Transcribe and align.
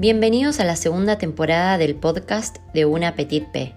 Bienvenidos 0.00 0.60
a 0.60 0.64
la 0.64 0.76
segunda 0.76 1.18
temporada 1.18 1.76
del 1.76 1.94
podcast 1.94 2.56
de 2.72 2.86
Una 2.86 3.16
Petit 3.16 3.46
P. 3.52 3.74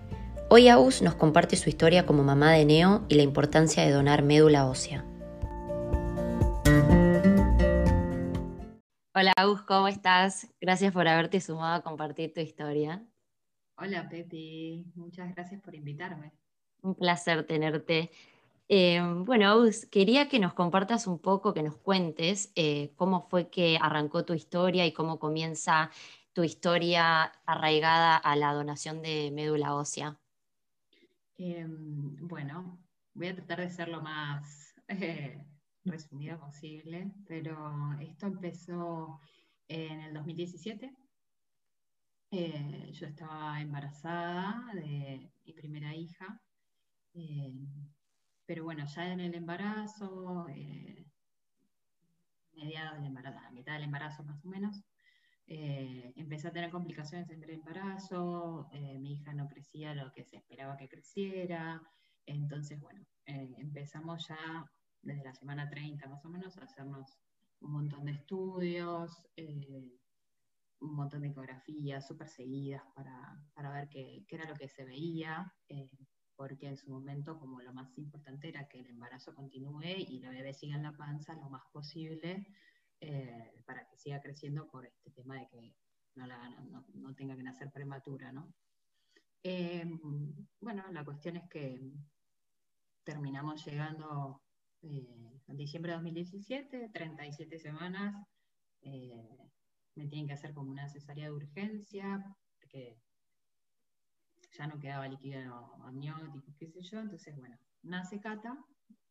Hoy 0.50 0.70
Aus 0.70 1.02
nos 1.02 1.16
comparte 1.16 1.58
su 1.58 1.68
historia 1.68 2.06
como 2.06 2.24
mamá 2.24 2.54
de 2.54 2.64
Neo 2.64 3.06
y 3.10 3.16
la 3.16 3.24
importancia 3.24 3.84
de 3.84 3.92
donar 3.92 4.24
médula 4.24 4.66
ósea. 4.66 5.04
Hola 9.14 9.34
Aus, 9.36 9.64
¿cómo 9.64 9.90
estás? 9.90 10.48
Gracias 10.62 10.94
por 10.94 11.10
haberte 11.10 11.42
sumado 11.42 11.76
a 11.76 11.82
compartir 11.82 12.34
tu 12.34 12.40
historia. 12.40 13.06
Hola 13.76 14.08
Pepi, 14.08 14.94
muchas 14.96 15.36
gracias 15.36 15.60
por 15.60 15.76
invitarme. 15.76 16.32
Un 16.84 16.96
placer 16.96 17.46
tenerte. 17.46 18.12
Eh, 18.70 19.02
bueno, 19.26 19.64
quería 19.92 20.30
que 20.30 20.40
nos 20.40 20.54
compartas 20.54 21.08
un 21.08 21.20
poco, 21.20 21.54
que 21.54 21.64
nos 21.64 21.76
cuentes 21.76 22.52
eh, 22.56 22.94
cómo 22.96 23.28
fue 23.28 23.50
que 23.50 23.78
arrancó 23.80 24.24
tu 24.24 24.34
historia 24.34 24.86
y 24.86 24.94
cómo 24.94 25.20
comienza 25.20 25.92
tu 26.32 26.44
historia 26.44 27.24
arraigada 27.46 28.16
a 28.16 28.36
la 28.36 28.54
donación 28.54 29.02
de 29.02 29.32
médula 29.32 29.76
ósea. 29.76 30.18
Em, 31.38 32.16
bueno, 32.28 32.80
voy 33.14 33.28
a 33.28 33.36
tratar 33.36 33.60
de 33.60 33.70
ser 33.70 33.90
lo 33.90 34.02
más 34.02 34.74
eh, 34.88 35.46
resumida 35.84 36.40
posible, 36.40 37.12
pero 37.28 37.74
esto 38.00 38.28
empezó 38.28 39.20
en 39.68 40.00
el 40.00 40.14
2017. 40.14 40.92
yo 42.32 43.06
estaba 43.08 43.62
embarazada 43.62 44.64
de 44.74 45.32
mi 45.46 45.54
primera 45.54 45.94
hija 45.94 46.42
pero 48.46 48.64
bueno, 48.64 48.86
ya 48.86 49.12
en 49.12 49.20
el 49.20 49.36
embarazo, 49.36 50.48
eh, 50.50 51.06
mediados 52.54 52.98
del 52.98 53.06
embarazo, 53.06 53.40
a 53.40 53.52
mitad 53.52 53.74
del 53.74 53.84
embarazo 53.84 54.24
más 54.24 54.44
o 54.44 54.50
menos, 54.50 54.84
eh, 55.48 56.14
empecé 56.16 56.48
a 56.48 56.52
tener 56.52 56.72
complicaciones 56.72 57.30
en 57.30 57.44
el 57.44 57.50
embarazo, 57.52 58.70
eh, 58.72 58.98
mi 59.00 59.14
hija 59.14 59.34
no 59.34 59.48
crecía 59.48 59.94
lo 59.94 60.12
que 60.12 60.24
se 60.24 60.38
esperaba 60.38 60.78
que 60.78 60.90
creciera, 60.90 61.82
entonces 62.26 62.80
bueno, 62.80 63.06
empezamos 63.26 64.28
ya 64.28 64.66
desde 65.02 65.24
la 65.24 65.34
semana 65.34 65.70
30 65.70 66.08
más 66.08 66.24
o 66.26 66.30
menos 66.30 66.58
a 66.58 66.64
hacernos 66.64 67.18
un 67.60 67.72
montón 67.72 68.06
de 68.06 68.12
estudios, 68.14 69.26
un 70.80 70.96
montón 70.96 71.22
de 71.22 71.30
ecografías 71.30 72.08
súper 72.08 72.30
seguidas 72.30 72.84
para, 72.96 73.42
para 73.54 73.72
ver 73.72 73.90
qué, 73.90 74.24
qué, 74.28 74.36
era 74.36 74.50
lo 74.50 74.56
que 74.56 74.68
se 74.68 74.86
veía 74.86 75.54
porque 76.36 76.68
en 76.68 76.78
su 76.78 76.90
momento 76.90 77.40
como 77.40 77.62
lo 77.62 77.74
más 77.74 77.98
importante 77.98 78.50
era 78.50 78.68
que 78.68 78.80
el 78.80 78.88
embarazo 78.88 79.34
continúe 79.36 79.96
y 79.98 80.20
la 80.20 80.30
bebé 80.30 80.54
siga 80.54 80.76
en 80.76 80.84
la 80.84 80.98
panza 80.98 81.36
lo 81.36 81.50
más 81.50 81.64
posible 81.72 82.48
eh, 83.00 83.64
para 83.66 83.86
que 83.88 83.98
siga 83.98 84.22
creciendo 84.22 84.70
por 84.70 84.86
este 84.86 85.12
tema 85.12 85.38
de 85.38 85.48
que 85.48 85.76
no, 86.16 86.26
no, 86.94 87.16
tenga 87.16 87.36
que 87.36 87.44
nacer 87.44 87.72
prematura, 87.72 88.32
¿no? 88.32 88.54
Em, 89.42 90.00
bueno, 90.62 90.84
la 90.92 91.04
cuestión 91.04 91.38
es 91.38 91.50
que 91.50 91.82
terminamos 93.04 93.66
llegando 93.66 94.42
eh, 94.82 95.42
en 95.48 95.58
diciembre 95.58 95.92
de 95.92 95.98
2017, 95.98 96.90
37 96.94 97.60
semanas, 97.60 98.26
eh, 98.82 99.50
me 99.96 100.08
tienen 100.08 100.28
que 100.28 100.34
hacer 100.34 100.54
como 100.54 100.72
una 100.72 100.88
cesárea 100.88 101.26
de 101.26 101.34
urgencia, 101.34 102.24
porque 102.60 102.98
ya 104.54 104.68
no 104.68 104.80
quedaba 104.80 105.08
líquido 105.08 105.76
amniótico, 105.84 106.54
qué 106.58 106.68
sé 106.68 106.82
yo, 106.82 107.00
entonces 107.00 107.36
bueno, 107.38 107.58
nace 107.82 108.20
Cata, 108.20 108.58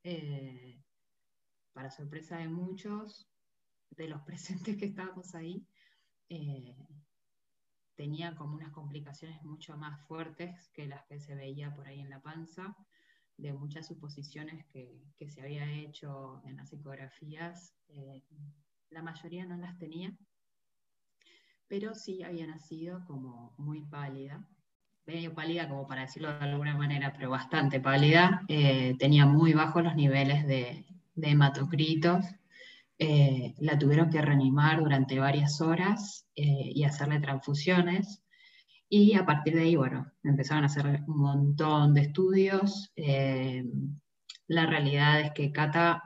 eh, 0.04 0.80
para 1.72 1.90
sorpresa 1.90 2.38
de 2.38 2.48
muchos 2.48 3.28
de 3.90 4.08
los 4.08 4.22
presentes 4.26 4.76
que 4.76 4.86
estábamos 4.86 5.34
ahí, 5.34 5.66
eh, 6.28 6.76
tenía 7.94 8.34
como 8.36 8.54
unas 8.54 8.72
complicaciones 8.72 9.42
mucho 9.42 9.76
más 9.76 10.00
fuertes 10.06 10.70
que 10.70 10.86
las 10.86 11.04
que 11.04 11.18
se 11.20 11.34
veía 11.34 11.74
por 11.74 11.86
ahí 11.86 12.00
en 12.00 12.10
la 12.10 12.22
panza, 12.22 12.76
de 13.36 13.52
muchas 13.52 13.86
suposiciones 13.88 14.64
que, 14.66 15.02
se 15.28 15.42
había 15.42 15.70
hecho 15.70 16.42
en 16.44 16.56
las 16.56 16.72
ecografías, 16.72 17.74
eh, 17.88 18.22
la 18.90 19.02
mayoría 19.02 19.46
no 19.46 19.56
las 19.56 19.78
tenía, 19.78 20.16
pero 21.66 21.94
sí 21.94 22.22
había 22.22 22.46
nacido 22.46 23.04
como 23.06 23.54
muy 23.56 23.82
pálida, 23.82 24.46
medio 25.06 25.34
pálida, 25.34 25.68
como 25.68 25.86
para 25.86 26.02
decirlo 26.02 26.32
de 26.38 26.44
alguna 26.44 26.76
manera, 26.76 27.12
pero 27.12 27.30
bastante 27.30 27.80
pálida, 27.80 28.42
eh, 28.48 28.94
tenía 28.98 29.26
muy 29.26 29.52
bajos 29.52 29.82
los 29.82 29.96
niveles 29.96 30.46
de, 30.46 30.84
hematocritos. 31.16 32.24
Eh, 32.98 33.54
la 33.58 33.78
tuvieron 33.78 34.10
que 34.10 34.22
reanimar 34.22 34.80
durante 34.80 35.18
varias 35.18 35.60
horas 35.60 36.26
eh, 36.36 36.70
y 36.74 36.84
hacerle 36.84 37.20
transfusiones. 37.20 38.22
Y 38.88 39.14
a 39.14 39.26
partir 39.26 39.54
de 39.54 39.62
ahí, 39.62 39.76
bueno, 39.76 40.12
empezaron 40.22 40.64
a 40.64 40.66
hacer 40.66 40.86
un 40.86 41.18
montón 41.18 41.94
de 41.94 42.02
estudios. 42.02 42.92
la 44.46 44.66
realidad 44.66 45.20
es 45.20 45.32
que 45.32 45.50
Cata 45.50 46.02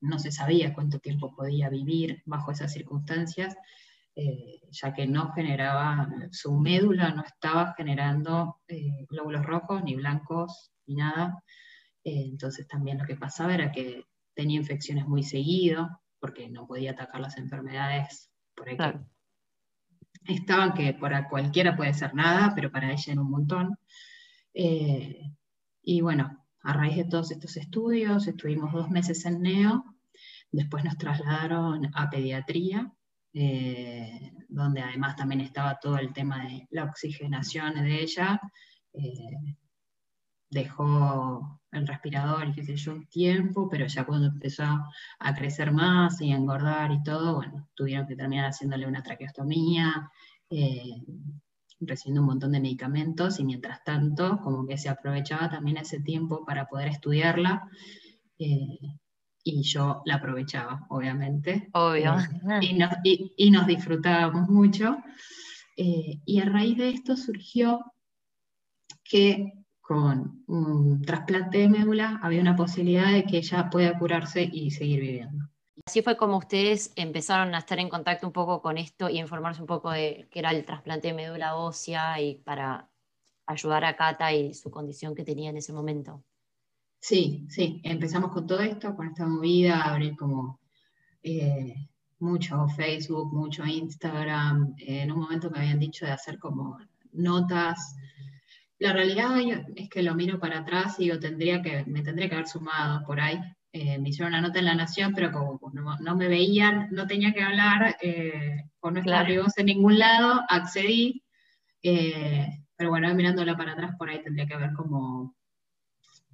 no 0.00 0.18
se 0.18 0.32
sabía 0.32 0.74
cuánto 0.74 0.98
tiempo 0.98 1.34
podía 1.34 1.70
vivir 1.70 2.22
bajo 2.26 2.52
esas 2.52 2.72
circunstancias 2.72 3.56
eh, 4.16 4.60
ya 4.70 4.92
que 4.92 5.06
no 5.06 5.32
generaba, 5.32 6.08
su 6.30 6.58
médula 6.58 7.10
no 7.14 7.22
estaba 7.22 7.74
generando 7.76 8.60
eh, 8.66 9.06
glóbulos 9.08 9.46
rojos, 9.46 9.82
ni 9.84 9.94
blancos, 9.94 10.72
ni 10.86 10.96
nada. 10.96 11.42
Eh, 12.04 12.24
entonces 12.26 12.66
también 12.66 12.98
lo 12.98 13.06
que 13.06 13.16
pasaba 13.16 13.54
era 13.54 13.70
que 13.72 14.04
tenía 14.34 14.58
infecciones 14.58 15.06
muy 15.06 15.22
seguido, 15.22 15.88
porque 16.18 16.48
no 16.48 16.66
podía 16.66 16.92
atacar 16.92 17.20
las 17.20 17.38
enfermedades 17.38 18.30
por 18.54 18.68
ahí 18.68 18.76
estaban, 20.26 20.74
que 20.74 20.92
para 20.92 21.28
cualquiera 21.28 21.76
puede 21.76 21.94
ser 21.94 22.14
nada, 22.14 22.52
pero 22.54 22.70
para 22.70 22.92
ella 22.92 23.12
era 23.12 23.20
un 23.20 23.30
montón. 23.30 23.76
y 24.52 26.00
bueno, 26.02 26.46
a 26.62 26.72
raíz 26.74 26.96
de 26.96 27.04
todos 27.04 27.30
estos 27.30 27.56
estudios, 27.56 28.26
estuvimos 28.26 28.72
dos 28.72 28.90
meses 28.90 29.24
en 29.24 29.40
NEO, 29.40 29.84
después 30.52 30.84
nos 30.84 30.98
trasladaron 30.98 31.90
a 31.94 32.10
pediatría, 32.10 32.92
eh, 33.32 34.32
donde 34.48 34.80
además 34.80 35.16
también 35.16 35.40
estaba 35.40 35.78
todo 35.80 35.98
el 35.98 36.12
tema 36.12 36.44
de 36.44 36.66
la 36.70 36.84
oxigenación 36.84 37.74
de 37.74 38.02
ella. 38.02 38.40
Eh, 38.92 39.56
dejó 40.50 41.60
el 41.70 41.86
respirador 41.86 42.48
y 42.48 42.52
qué 42.52 42.64
sé 42.64 42.76
yo 42.76 42.92
un 42.92 43.06
tiempo, 43.06 43.68
pero 43.68 43.86
ya 43.86 44.04
cuando 44.04 44.26
empezó 44.26 44.64
a 44.64 45.34
crecer 45.34 45.72
más 45.72 46.20
y 46.20 46.32
a 46.32 46.36
engordar 46.36 46.90
y 46.90 47.02
todo, 47.04 47.36
bueno, 47.36 47.68
tuvieron 47.74 48.06
que 48.06 48.16
terminar 48.16 48.46
haciéndole 48.46 48.86
una 48.86 49.02
traqueostomía, 49.02 50.10
eh, 50.50 50.96
recibiendo 51.80 52.22
un 52.22 52.26
montón 52.26 52.52
de 52.52 52.60
medicamentos 52.60 53.38
y 53.38 53.44
mientras 53.44 53.84
tanto 53.84 54.40
como 54.42 54.66
que 54.66 54.76
se 54.76 54.88
aprovechaba 54.88 55.48
también 55.48 55.76
ese 55.76 56.00
tiempo 56.00 56.44
para 56.44 56.66
poder 56.66 56.88
estudiarla 56.88 57.68
y 59.44 59.62
yo 59.62 60.02
la 60.04 60.16
aprovechaba, 60.16 60.86
obviamente. 60.88 61.68
Obvio. 61.72 62.16
Eh, 62.60 62.60
y, 63.36 63.50
nos, 63.50 63.66
disfrutábamos 63.66 64.48
mucho. 64.48 64.98
Eh, 65.76 66.20
y 66.24 66.40
a 66.40 66.44
raíz 66.44 66.76
de 66.76 66.90
esto 66.90 67.16
surgió 67.16 67.84
que 69.02 69.52
con 69.80 70.44
un 70.46 71.02
trasplante 71.02 71.58
de 71.58 71.68
médula 71.68 72.20
había 72.22 72.40
una 72.40 72.54
posibilidad 72.54 73.12
de 73.12 73.24
que 73.24 73.38
ella 73.38 73.70
pueda 73.70 73.98
curarse 73.98 74.42
y 74.42 74.70
seguir 74.70 75.00
viviendo. 75.00 75.48
Así 75.86 76.02
fue 76.02 76.16
como 76.16 76.36
ustedes 76.36 76.92
empezaron 76.94 77.54
a 77.54 77.58
estar 77.58 77.78
en 77.78 77.88
contacto 77.88 78.26
un 78.26 78.32
poco 78.32 78.62
con 78.62 78.78
esto 78.78 79.08
y 79.08 79.18
informarse 79.18 79.60
un 79.60 79.66
poco 79.66 79.90
de 79.90 80.28
qué 80.30 80.38
era 80.40 80.50
el 80.50 80.64
trasplante 80.64 81.08
de 81.08 81.14
médula 81.14 81.56
ósea 81.56 82.20
y 82.20 82.36
para 82.36 82.88
ayudar 83.46 83.84
a 83.84 83.96
Cata 83.96 84.32
y 84.32 84.54
su 84.54 84.70
condición 84.70 85.14
que 85.14 85.24
tenía 85.24 85.50
en 85.50 85.56
ese 85.56 85.72
momento. 85.72 86.22
Sí, 87.00 87.46
sí, 87.48 87.80
empezamos 87.84 88.30
con 88.32 88.46
todo 88.46 88.60
esto, 88.60 88.94
con 88.94 89.08
esta 89.08 89.26
movida, 89.26 89.82
abrir 89.82 90.16
como 90.16 90.60
eh, 91.22 91.88
mucho 92.18 92.68
Facebook, 92.68 93.32
mucho 93.32 93.64
Instagram. 93.66 94.74
en 94.78 95.10
un 95.12 95.20
momento 95.20 95.50
me 95.50 95.60
habían 95.60 95.78
dicho 95.80 96.06
de 96.06 96.12
hacer 96.12 96.38
como 96.38 96.78
notas. 97.12 97.96
La 98.78 98.92
realidad 98.92 99.30
es 99.76 99.88
que 99.90 100.02
lo 100.02 100.14
miro 100.14 100.38
para 100.38 100.60
atrás 100.60 101.00
y 101.00 101.06
yo 101.06 101.18
tendría 101.20 101.62
que, 101.62 101.84
me 101.86 102.02
tendría 102.02 102.28
que 102.28 102.34
haber 102.36 102.48
sumado 102.48 103.04
por 103.06 103.20
ahí. 103.20 103.40
Eh, 103.72 103.98
me 103.98 104.10
hicieron 104.10 104.34
una 104.34 104.42
nota 104.42 104.58
en 104.58 104.66
La 104.66 104.74
Nación, 104.74 105.14
pero 105.14 105.32
como 105.32 105.60
no, 106.00 106.16
me 106.16 106.28
veían, 106.28 106.88
no 106.92 107.06
tenía 107.06 107.32
que 107.32 107.42
hablar, 107.42 107.96
eh, 108.02 108.64
por 108.80 108.92
no 108.92 109.00
estar 109.00 109.30
en 109.30 109.66
ningún 109.66 109.98
lado, 109.98 110.42
accedí. 110.48 111.22
pero 112.76 112.90
bueno, 112.90 113.14
mirándola 113.14 113.56
para 113.56 113.72
atrás, 113.72 113.96
por 113.98 114.10
ahí 114.10 114.22
tendría 114.22 114.46
que 114.46 114.54
haber 114.54 114.72
como 114.74 115.34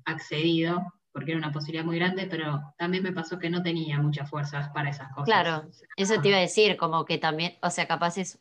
accedido, 0.06 0.94
porque 1.12 1.32
era 1.32 1.38
una 1.38 1.52
posibilidad 1.52 1.84
muy 1.84 1.96
grande, 1.96 2.26
pero 2.26 2.74
también 2.78 3.02
me 3.02 3.12
pasó 3.12 3.38
que 3.38 3.50
no 3.50 3.62
tenía 3.62 3.98
muchas 4.00 4.28
fuerzas 4.28 4.68
para 4.70 4.90
esas 4.90 5.08
cosas. 5.12 5.24
Claro, 5.24 5.68
eso 5.96 6.20
te 6.20 6.28
iba 6.28 6.38
a 6.38 6.40
decir, 6.40 6.76
como 6.76 7.04
que 7.04 7.18
también, 7.18 7.54
o 7.62 7.70
sea, 7.70 7.86
capaz 7.86 8.18
es, 8.18 8.38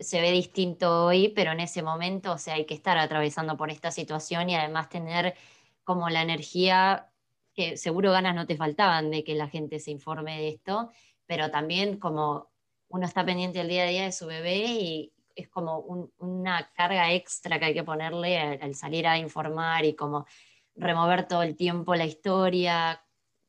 se 0.00 0.20
ve 0.20 0.30
distinto 0.30 1.06
hoy, 1.06 1.28
pero 1.28 1.52
en 1.52 1.60
ese 1.60 1.82
momento, 1.82 2.32
o 2.32 2.38
sea, 2.38 2.54
hay 2.54 2.66
que 2.66 2.74
estar 2.74 2.98
atravesando 2.98 3.56
por 3.56 3.70
esta 3.70 3.90
situación 3.90 4.50
y 4.50 4.56
además 4.56 4.88
tener 4.88 5.34
como 5.84 6.08
la 6.10 6.22
energía, 6.22 7.08
que 7.54 7.76
seguro 7.76 8.12
ganas 8.12 8.34
no 8.34 8.46
te 8.46 8.56
faltaban 8.56 9.10
de 9.10 9.24
que 9.24 9.34
la 9.34 9.48
gente 9.48 9.78
se 9.78 9.90
informe 9.90 10.38
de 10.38 10.48
esto, 10.48 10.90
pero 11.26 11.50
también 11.50 11.98
como 11.98 12.50
uno 12.88 13.06
está 13.06 13.24
pendiente 13.24 13.60
el 13.60 13.68
día 13.68 13.84
a 13.84 13.86
día 13.86 14.04
de 14.04 14.12
su 14.12 14.26
bebé 14.26 14.58
y 14.58 15.12
es 15.34 15.48
como 15.48 15.78
una 16.18 16.70
carga 16.74 17.12
extra 17.12 17.58
que 17.58 17.66
hay 17.66 17.74
que 17.74 17.84
ponerle 17.84 18.38
al, 18.38 18.74
salir 18.74 19.06
a 19.06 19.18
informar 19.18 19.84
y 19.84 19.94
como 19.94 20.26
remover 20.76 21.26
todo 21.26 21.42
el 21.42 21.56
tiempo 21.56 21.94
la 21.94 22.04
historia. 22.04 23.00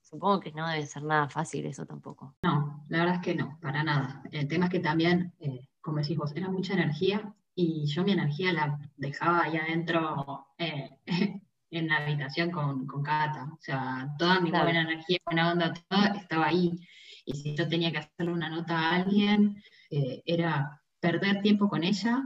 Supongo 0.01 0.39
que 0.39 0.51
no 0.51 0.67
debe 0.67 0.85
ser 0.85 1.03
nada 1.03 1.29
fácil 1.29 1.65
eso 1.65 1.85
tampoco. 1.85 2.35
No, 2.43 2.85
la 2.89 2.99
verdad 2.99 3.15
es 3.15 3.21
que 3.21 3.35
no, 3.35 3.57
para 3.61 3.83
nada. 3.83 4.21
El 4.31 4.47
tema 4.47 4.65
es 4.65 4.71
que 4.71 4.79
también, 4.79 5.33
eh, 5.39 5.69
como 5.81 5.97
decís 5.97 6.17
vos, 6.17 6.33
era 6.35 6.49
mucha 6.49 6.73
energía 6.73 7.33
y 7.55 7.85
yo 7.85 8.03
mi 8.03 8.11
energía 8.11 8.53
la 8.53 8.79
dejaba 8.97 9.43
ahí 9.43 9.57
adentro 9.57 10.47
eh, 10.57 10.99
en 11.71 11.87
la 11.87 11.97
habitación 11.97 12.51
con, 12.51 12.85
con 12.85 13.03
Cata. 13.03 13.49
O 13.53 13.61
sea, 13.61 14.13
toda 14.17 14.39
mi 14.39 14.51
buena 14.51 14.81
energía, 14.81 15.17
buena 15.25 15.51
onda, 15.51 15.73
todo 15.73 16.03
estaba 16.15 16.47
ahí. 16.47 16.79
Y 17.25 17.33
si 17.33 17.55
yo 17.55 17.67
tenía 17.67 17.91
que 17.91 17.99
hacerle 17.99 18.33
una 18.33 18.49
nota 18.49 18.77
a 18.77 18.95
alguien, 18.95 19.61
eh, 19.89 20.21
era 20.25 20.81
perder 20.99 21.41
tiempo 21.41 21.69
con 21.69 21.83
ella 21.83 22.23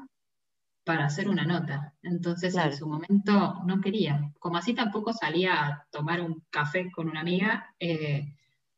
para 0.87 1.05
hacer 1.05 1.27
una 1.27 1.43
nota. 1.43 1.93
Entonces 2.01 2.55
en 2.55 2.73
su 2.73 2.87
momento 2.87 3.61
no 3.65 3.81
quería. 3.81 4.31
Como 4.39 4.55
así 4.55 4.73
tampoco 4.73 5.11
salía 5.11 5.53
a 5.53 5.87
tomar 5.91 6.21
un 6.21 6.45
café 6.49 6.89
con 6.89 7.09
una 7.09 7.19
amiga, 7.19 7.75
eh, 7.77 8.33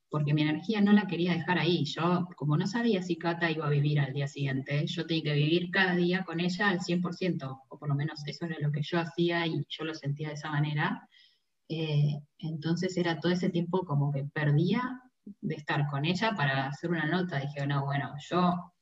porque 0.09 0.33
mi 0.33 0.41
energía 0.41 0.81
no 0.81 0.91
la 0.91 1.05
quería 1.05 1.33
dejar 1.33 1.59
ahí. 1.59 1.85
Yo, 1.85 2.27
como 2.35 2.57
no 2.57 2.65
sabía 2.65 3.03
si 3.03 3.15
Cata 3.15 3.51
iba 3.51 3.67
a 3.67 3.69
vivir 3.69 3.99
al 3.99 4.11
día 4.11 4.27
siguiente, 4.27 4.87
yo 4.87 5.05
tenía 5.05 5.23
que 5.25 5.33
vivir 5.33 5.69
cada 5.69 5.95
día 5.95 6.23
con 6.23 6.39
ella 6.39 6.69
al 6.69 6.79
100%, 6.79 7.61
o 7.69 7.77
por 7.77 7.87
lo 7.87 7.93
menos 7.93 8.25
eso 8.25 8.45
era 8.45 8.57
lo 8.59 8.71
que 8.71 8.81
yo 8.81 8.99
hacía 8.99 9.45
y 9.45 9.63
yo 9.69 9.83
lo 9.83 9.93
sentía 9.93 10.29
de 10.29 10.33
esa 10.33 10.49
manera. 10.49 11.07
Eh, 11.69 12.19
entonces 12.39 12.97
era 12.97 13.19
todo 13.19 13.31
ese 13.31 13.51
tiempo 13.51 13.85
como 13.85 14.11
que 14.11 14.23
perdía 14.23 14.99
de 15.41 15.53
estar 15.53 15.85
con 15.91 16.05
ella 16.05 16.33
para 16.35 16.69
hacer 16.69 16.89
una 16.89 17.05
nota. 17.05 17.39
Dije, 17.39 17.67
no, 17.67 17.85
bueno, 17.85 18.15
yo... 18.27 18.73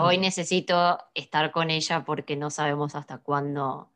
hoy 0.00 0.18
necesito 0.18 0.98
estar 1.14 1.50
con 1.50 1.70
ella 1.70 2.04
porque 2.04 2.36
no 2.36 2.50
sabemos 2.50 2.94
hasta 2.94 3.18
cuándo 3.18 3.90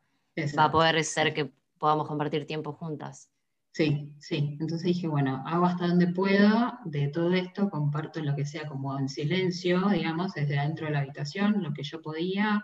va 0.58 0.64
a 0.64 0.72
poder 0.72 1.02
ser 1.04 1.34
que 1.34 1.52
podamos 1.78 2.06
compartir 2.08 2.46
tiempo 2.46 2.72
juntas. 2.72 3.28
Sí, 3.72 4.12
sí. 4.18 4.56
Entonces 4.60 4.82
dije, 4.82 5.08
bueno, 5.08 5.42
hago 5.46 5.64
hasta 5.64 5.86
donde 5.86 6.08
puedo 6.08 6.74
de 6.84 7.08
todo 7.08 7.32
esto, 7.32 7.70
comparto 7.70 8.20
lo 8.20 8.36
que 8.36 8.44
sea 8.44 8.68
como 8.68 8.98
en 8.98 9.08
silencio, 9.08 9.88
digamos, 9.88 10.34
desde 10.34 10.58
adentro 10.58 10.86
de 10.86 10.92
la 10.92 10.98
habitación, 11.00 11.62
lo 11.62 11.72
que 11.72 11.82
yo 11.82 12.02
podía, 12.02 12.62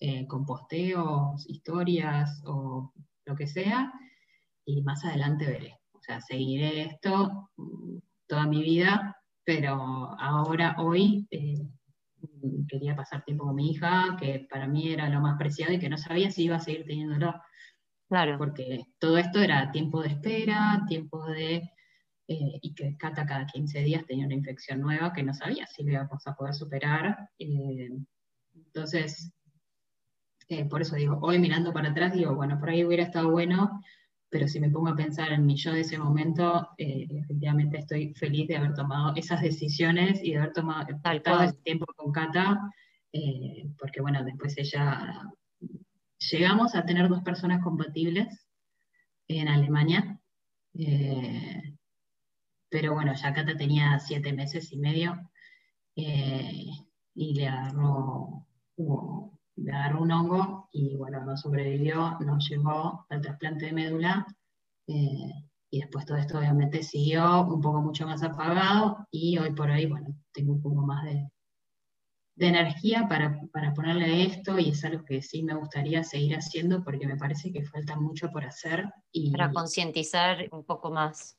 eh, 0.00 0.26
con 0.26 0.46
posteos, 0.46 1.48
historias 1.48 2.42
o 2.46 2.92
lo 3.26 3.36
que 3.36 3.46
sea, 3.46 3.92
y 4.64 4.82
más 4.82 5.04
adelante 5.04 5.44
veré. 5.44 5.78
O 5.92 6.00
sea, 6.00 6.20
seguiré 6.22 6.82
esto 6.82 7.50
mm, 7.56 7.98
toda 8.26 8.46
mi 8.46 8.62
vida, 8.62 9.16
pero 9.44 9.74
ahora, 10.18 10.76
hoy, 10.78 11.26
eh, 11.30 11.66
quería 12.68 12.96
pasar 12.96 13.24
tiempo 13.24 13.44
con 13.44 13.54
mi 13.54 13.70
hija, 13.70 14.16
que 14.18 14.46
para 14.50 14.66
mí 14.66 14.92
era 14.92 15.08
lo 15.08 15.20
más 15.20 15.38
preciado 15.38 15.72
y 15.72 15.78
que 15.78 15.88
no 15.88 15.98
sabía 15.98 16.30
si 16.30 16.44
iba 16.44 16.56
a 16.56 16.60
seguir 16.60 16.84
teniéndolo 16.86 17.34
Claro. 18.08 18.38
Porque 18.38 18.86
todo 18.98 19.18
esto 19.18 19.40
era 19.40 19.70
tiempo 19.72 20.02
de 20.02 20.08
espera, 20.08 20.84
tiempo 20.88 21.24
de... 21.26 21.70
Eh, 22.28 22.58
y 22.60 22.74
que 22.74 22.96
Cata 22.96 23.24
cada 23.24 23.46
15 23.46 23.80
días 23.80 24.04
tenía 24.04 24.26
una 24.26 24.34
infección 24.34 24.80
nueva 24.80 25.12
que 25.12 25.22
no 25.22 25.32
sabía 25.32 25.64
si 25.66 25.84
le 25.84 25.92
íbamos 25.92 26.26
a 26.26 26.34
poder 26.34 26.54
superar. 26.54 27.30
Eh, 27.38 27.90
entonces, 28.54 29.32
eh, 30.48 30.64
por 30.64 30.82
eso 30.82 30.96
digo, 30.96 31.18
hoy 31.22 31.38
mirando 31.38 31.72
para 31.72 31.90
atrás, 31.90 32.12
digo, 32.12 32.34
bueno, 32.34 32.58
por 32.58 32.70
ahí 32.70 32.84
hubiera 32.84 33.04
estado 33.04 33.30
bueno, 33.30 33.80
pero 34.28 34.48
si 34.48 34.60
me 34.60 34.70
pongo 34.70 34.88
a 34.88 34.96
pensar 34.96 35.32
en 35.32 35.46
mi 35.46 35.56
yo 35.56 35.72
de 35.72 35.80
ese 35.80 35.98
momento, 35.98 36.68
efectivamente 36.78 37.78
estoy 37.78 38.12
feliz 38.14 38.48
de 38.48 38.56
haber 38.56 38.74
tomado 38.74 39.14
esas 39.16 39.40
decisiones 39.40 40.22
y 40.22 40.32
de 40.32 40.38
haber 40.38 40.52
tomado 40.52 40.86
todo 41.24 41.42
ese 41.42 41.56
tiempo 41.64 41.86
con 41.96 42.12
Cata, 42.12 42.70
porque 43.78 44.00
bueno, 44.00 44.24
después 44.24 44.58
ella 44.58 45.22
llegamos 46.30 46.74
a 46.74 46.84
tener 46.84 47.08
dos 47.08 47.22
personas 47.22 47.62
compatibles 47.62 48.46
en 49.28 49.48
Alemania, 49.48 50.20
eh, 50.74 51.74
pero 52.68 52.94
bueno, 52.94 53.14
ya 53.14 53.32
Cata 53.32 53.56
tenía 53.56 53.98
siete 53.98 54.32
meses 54.32 54.72
y 54.72 54.78
medio 54.78 55.30
eh, 55.96 56.66
y 57.14 57.34
le 57.34 57.48
agarró, 57.48 58.46
le 59.56 59.72
agarró 59.72 60.02
un 60.02 60.12
hongo 60.12 60.68
y 60.72 60.96
bueno, 60.96 61.24
no 61.24 61.36
sobrevivió, 61.36 62.18
no 62.20 62.38
llegó 62.38 63.06
al 63.08 63.20
trasplante 63.20 63.66
de 63.66 63.72
médula. 63.72 64.26
Eh, 64.86 65.32
y 65.70 65.80
después 65.80 66.06
todo 66.06 66.16
esto 66.16 66.38
obviamente 66.38 66.82
siguió 66.82 67.42
un 67.42 67.60
poco 67.60 67.80
mucho 67.80 68.06
más 68.06 68.22
apagado 68.22 69.06
y 69.10 69.36
hoy 69.38 69.52
por 69.52 69.68
hoy, 69.70 69.86
bueno, 69.86 70.14
tengo 70.32 70.52
un 70.52 70.62
poco 70.62 70.82
más 70.82 71.04
de, 71.04 71.28
de 72.36 72.46
energía 72.48 73.08
para, 73.08 73.40
ponerle 73.74 74.24
esto 74.24 74.58
y 74.58 74.70
es 74.70 74.84
algo 74.84 75.04
que 75.04 75.22
sí 75.22 75.42
me 75.42 75.54
gustaría 75.54 76.04
seguir 76.04 76.36
haciendo 76.36 76.84
porque 76.84 77.06
me 77.06 77.16
parece 77.16 77.50
que 77.50 77.64
falta 77.64 77.96
mucho 77.96 78.30
por 78.30 78.44
hacer. 78.44 78.92
Y, 79.10 79.32
para 79.32 79.50
concientizar 79.50 80.46
un 80.52 80.64
poco 80.64 80.90
más. 80.90 81.36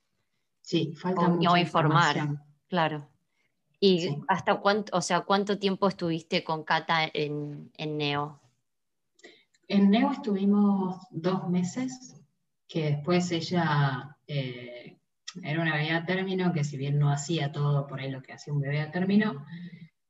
Sí, 0.62 0.94
falta 0.96 1.30
mucho. 1.30 1.52
O 1.52 1.58
informar, 1.58 2.44
claro. 2.68 3.08
¿Y 3.80 4.24
hasta 4.28 4.60
cuánto, 4.60 4.98
o 4.98 5.02
sea, 5.02 5.22
cuánto 5.22 5.60
tiempo 5.60 5.88
estuviste 5.88 6.44
con 6.44 6.64
Cata 6.64 7.10
en, 7.14 7.72
Neo? 7.78 8.40
En 9.68 9.92
Neo 9.92 10.12
estuvimos 10.12 10.98
dos 11.12 11.48
meses, 11.50 12.20
que 12.68 12.92
después 12.92 13.32
ella 13.32 14.18
eh, 14.26 14.98
era 15.44 15.62
una 15.62 15.76
bebé 15.76 15.92
a 15.92 16.06
término, 16.06 16.52
que 16.54 16.64
si 16.64 16.78
bien 16.78 16.98
no 16.98 17.12
hacía 17.12 17.52
todo 17.52 17.86
por 17.86 18.00
ahí 18.00 18.10
lo 18.10 18.22
que 18.22 18.34
hacía 18.34 18.54
un 18.54 18.62
bebé 18.62 18.82
a 18.82 18.92
término, 18.92 19.46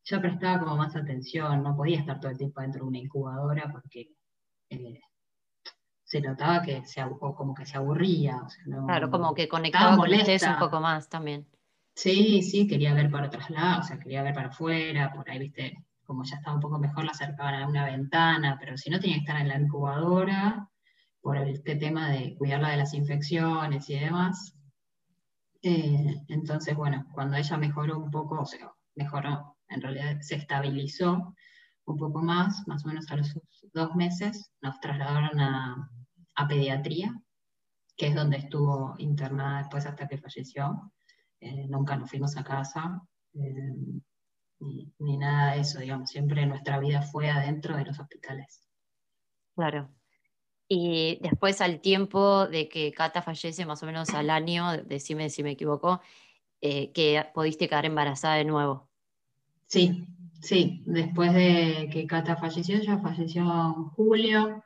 yo 0.06 0.22
prestaba 0.22 0.60
como 0.60 0.78
más 0.78 0.96
atención, 0.96 1.62
no 1.62 1.76
podía 1.76 2.00
estar 2.00 2.20
todo 2.22 2.32
el 2.32 2.38
tiempo 2.38 2.62
dentro 2.62 2.84
de 2.84 2.88
una 2.88 3.00
incubadora 3.00 3.70
porque 3.70 4.14
eh, 4.70 5.02
se 6.06 6.22
notaba 6.22 6.62
que 6.62 6.86
se, 6.86 7.04
como 7.20 7.54
que 7.54 7.66
se 7.66 7.76
aburría. 7.76 8.42
claro, 8.86 9.12
como 9.12 9.34
que 9.34 9.50
conectaba 9.50 9.98
con 9.98 10.10
ustedes 10.10 10.44
un 10.44 10.58
poco 10.58 10.80
más 10.80 11.10
también. 11.10 11.46
Sí, 11.98 12.44
sí, 12.44 12.68
quería 12.68 12.94
ver 12.94 13.10
para 13.10 13.28
otros 13.28 13.50
lados, 13.50 13.86
o 13.86 13.88
sea, 13.88 14.00
quería 14.00 14.22
ver 14.22 14.34
para 14.36 14.50
afuera, 14.50 15.12
por 15.14 15.28
ahí, 15.30 15.40
viste, 15.40 15.84
como 16.06 16.24
ya 16.24 16.36
estaba 16.38 16.56
un 16.56 16.62
poco 16.62 16.78
mejor, 16.78 17.04
la 17.04 17.12
acercaban 17.12 17.56
a 17.56 17.68
una 17.68 17.86
ventana, 17.86 18.56
pero 18.60 18.78
si 18.78 18.92
no 18.92 19.00
tenía 19.00 19.16
que 19.16 19.22
estar 19.22 19.42
en 19.42 19.48
la 19.48 19.60
incubadora, 19.60 20.70
por 21.22 21.38
este 21.38 21.76
tema 21.76 22.10
de 22.10 22.36
cuidarla 22.38 22.70
de 22.70 22.78
las 22.78 22.94
infecciones 22.94 23.90
y 23.90 24.00
demás. 24.00 24.56
Eh, 25.62 26.16
entonces, 26.30 26.76
bueno, 26.76 27.06
cuando 27.14 27.36
ella 27.36 27.58
mejoró 27.58 27.98
un 27.98 28.12
poco, 28.12 28.42
o 28.42 28.46
sea, 28.46 28.72
mejoró, 28.96 29.58
en 29.68 29.82
realidad 29.82 30.22
se 30.22 30.36
estabilizó 30.36 31.36
un 31.86 31.98
poco 31.98 32.22
más, 32.22 32.66
más 32.68 32.86
o 32.86 32.90
menos 32.90 33.12
a 33.12 33.18
los 33.18 33.34
dos 33.74 33.96
meses, 33.96 34.52
nos 34.62 34.80
trasladaron 34.80 35.40
a, 35.40 35.90
pediatría, 36.48 37.14
que 37.98 38.08
es 38.08 38.16
donde 38.16 38.38
estuvo 38.38 38.96
internada 39.00 39.58
después 39.58 39.86
hasta 39.86 40.08
que 40.08 40.20
falleció. 40.20 40.94
Eh, 41.40 41.68
nunca 41.68 41.96
nos 41.96 42.10
fuimos 42.10 42.36
a 42.38 42.44
casa, 42.44 43.02
eh, 43.34 43.76
ni, 44.60 45.18
nada 45.18 45.54
de 45.54 45.62
eso, 45.62 45.80
digamos, 45.80 46.10
siempre 46.10 46.46
nuestra 46.46 46.80
vida 46.80 47.02
fue 47.02 47.30
adentro 47.30 47.78
de 47.78 47.86
los 47.86 48.00
hospitales. 48.00 48.68
Claro. 49.56 49.90
Y 50.68 51.20
después 51.22 51.62
al 51.62 51.80
tiempo 51.80 52.48
de 52.48 52.68
que 52.68 52.92
Cata 52.92 53.22
fallece, 53.22 53.66
más 53.66 53.82
o 53.84 53.86
menos 53.86 54.10
al 54.10 54.30
año, 54.30 54.78
decime 54.84 55.30
si 55.30 55.44
me 55.44 55.52
equivoco, 55.52 56.02
eh, 56.60 56.92
que 56.92 57.24
pudiste 57.34 57.70
quedar 57.70 57.86
embarazada 57.86 58.36
de 58.36 58.46
nuevo. 58.46 58.90
Sí, 59.68 60.08
sí, 60.42 60.84
después 60.86 61.34
de 61.34 61.90
que 61.92 62.08
Cata 62.08 62.36
falleció, 62.36 62.82
ya 62.82 62.98
falleció 62.98 63.44
en 63.44 63.90
julio, 63.90 64.64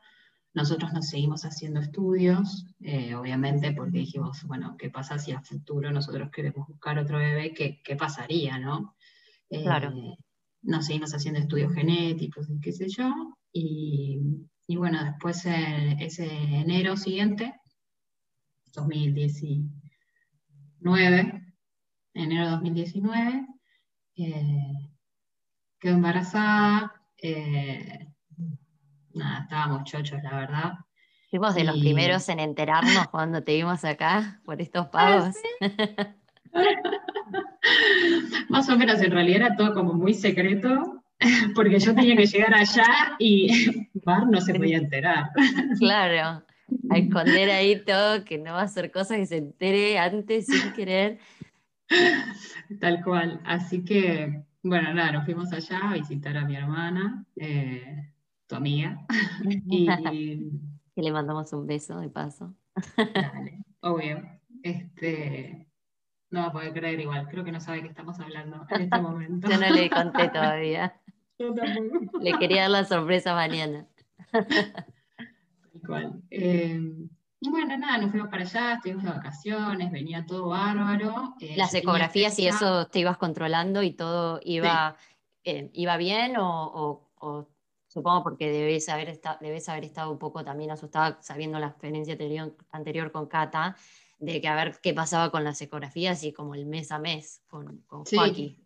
nosotros 0.53 0.91
nos 0.93 1.07
seguimos 1.07 1.45
haciendo 1.45 1.79
estudios, 1.79 2.67
eh, 2.81 3.15
obviamente 3.15 3.71
porque 3.71 3.99
dijimos, 3.99 4.43
bueno, 4.43 4.75
¿qué 4.77 4.89
pasa 4.89 5.17
si 5.17 5.31
a 5.31 5.41
futuro 5.41 5.91
nosotros 5.91 6.29
queremos 6.31 6.67
buscar 6.67 6.99
otro 6.99 7.19
bebé? 7.19 7.53
¿Qué, 7.53 7.95
pasaría, 7.95 8.59
no? 8.59 8.95
claro. 9.49 9.91
Eh, 9.91 10.17
nos 10.63 10.85
seguimos 10.85 11.13
haciendo 11.13 11.39
estudios 11.39 11.73
genéticos 11.73 12.47
y 12.49 12.59
qué 12.59 12.71
sé 12.71 12.87
yo, 12.87 13.11
y, 13.53 14.19
bueno, 14.75 15.03
después 15.03 15.43
ese 15.45 16.31
enero 16.31 16.95
siguiente, 16.95 17.53
2019, 18.73 21.55
enero 22.13 22.45
de 22.45 22.51
2019, 22.51 23.47
eh, 24.17 24.91
quedó 25.79 25.95
embarazada, 25.95 26.93
eh, 27.21 28.10
nada, 29.13 29.43
estábamos 29.43 29.83
chochos, 29.83 30.21
la 30.23 30.35
verdad. 30.35 30.73
Fuimos 31.29 31.55
de 31.55 31.63
los 31.63 31.79
primeros 31.79 32.27
en 32.29 32.39
enterarnos 32.39 33.07
cuando 33.07 33.41
te 33.41 33.55
vimos 33.55 33.85
acá 33.85 34.41
por 34.43 34.61
estos 34.61 34.87
pagos. 34.87 35.35
Más 38.49 38.67
o 38.67 38.77
menos, 38.77 39.01
en 39.01 39.11
realidad 39.11 39.47
era 39.47 39.55
todo 39.55 39.73
como 39.73 39.93
muy 39.93 40.13
secreto, 40.13 41.03
porque 41.55 41.79
yo 41.79 41.95
tenía 41.95 42.17
que 42.17 42.25
llegar 42.25 42.53
allá 42.53 43.15
y 43.19 43.87
Bar 44.05 44.27
no 44.27 44.41
se 44.41 44.53
podía 44.53 44.77
enterar. 44.77 45.29
Claro, 45.79 46.43
a 46.89 46.97
esconder 46.97 47.49
ahí 47.49 47.81
todo, 47.85 48.25
que 48.25 48.37
no 48.37 48.53
va 48.53 48.61
a 48.61 48.65
hacer 48.65 48.91
cosas 48.91 49.17
que 49.17 49.25
se 49.25 49.37
entere 49.37 49.97
antes 49.97 50.47
sin 50.47 50.73
querer. 50.73 51.19
Tal 52.79 53.01
cual. 53.03 53.39
Así 53.45 53.85
que 53.85 54.43
bueno, 54.63 54.93
nada, 54.93 55.13
nos 55.13 55.25
fuimos 55.25 55.51
allá 55.51 55.89
a 55.89 55.93
visitar 55.93 56.37
a 56.37 56.45
mi 56.45 56.55
hermana, 56.55 57.25
eh, 57.35 58.10
tu 58.51 58.57
amiga, 58.57 58.99
y... 59.65 59.87
Que 60.93 61.01
le 61.01 61.11
mandamos 61.13 61.53
un 61.53 61.65
beso 61.65 61.99
de 62.01 62.09
paso. 62.09 62.53
Dale, 62.97 63.63
obvio. 63.79 64.21
Este, 64.61 65.69
no 66.31 66.41
va 66.41 66.47
a 66.47 66.51
poder 66.51 66.73
creer 66.73 66.99
igual, 66.99 67.29
creo 67.29 67.45
que 67.45 67.53
no 67.53 67.61
sabe 67.61 67.81
que 67.81 67.87
estamos 67.87 68.19
hablando 68.19 68.65
en 68.69 68.81
este 68.81 68.99
momento. 68.99 69.49
Yo 69.49 69.57
no 69.57 69.69
le 69.69 69.89
conté 69.89 70.27
todavía. 70.27 70.93
Yo 71.39 71.53
tampoco. 71.53 72.19
Le 72.19 72.37
quería 72.37 72.63
dar 72.63 72.71
la 72.71 72.83
sorpresa 72.83 73.33
mañana. 73.33 73.87
Igual. 75.73 76.21
Eh, 76.29 77.07
bueno, 77.39 77.77
nada, 77.77 77.97
nos 77.97 78.11
fuimos 78.11 78.29
para 78.29 78.43
allá, 78.43 78.73
estuvimos 78.73 79.05
de 79.05 79.11
vacaciones, 79.11 79.91
venía 79.93 80.25
todo 80.25 80.49
bárbaro. 80.49 81.35
eh, 81.39 81.55
Las 81.55 81.73
ecografías 81.73 82.37
y 82.37 82.47
eso 82.47 82.87
te 82.87 82.99
ibas 82.99 83.17
controlando 83.17 83.81
y 83.81 83.91
todo 83.93 84.41
iba, 84.43 84.97
eh, 85.45 85.69
iba 85.73 85.95
bien 85.95 86.35
o, 86.37 87.09
o, 87.15 87.47
supongo 87.91 88.23
porque 88.23 88.49
debes 88.49 88.87
haber, 88.87 89.09
estado, 89.09 89.37
debes 89.41 89.67
haber 89.67 89.83
estado 89.83 90.11
un 90.11 90.17
poco 90.17 90.45
también 90.45 90.71
asustada 90.71 91.21
sabiendo 91.21 91.59
la 91.59 91.67
experiencia 91.67 92.13
anterior, 92.13 92.55
anterior 92.71 93.11
con 93.11 93.27
Cata, 93.27 93.75
de 94.17 94.39
que 94.39 94.47
a 94.47 94.55
ver 94.55 94.79
qué 94.81 94.93
pasaba 94.93 95.29
con 95.29 95.43
las 95.43 95.61
ecografías 95.61 96.23
y 96.23 96.31
como 96.31 96.55
el 96.55 96.65
mes 96.65 96.91
a 96.91 96.99
mes 96.99 97.43
con, 97.47 97.79
con 97.87 98.05
sí. 98.05 98.15
Joaquín. 98.15 98.57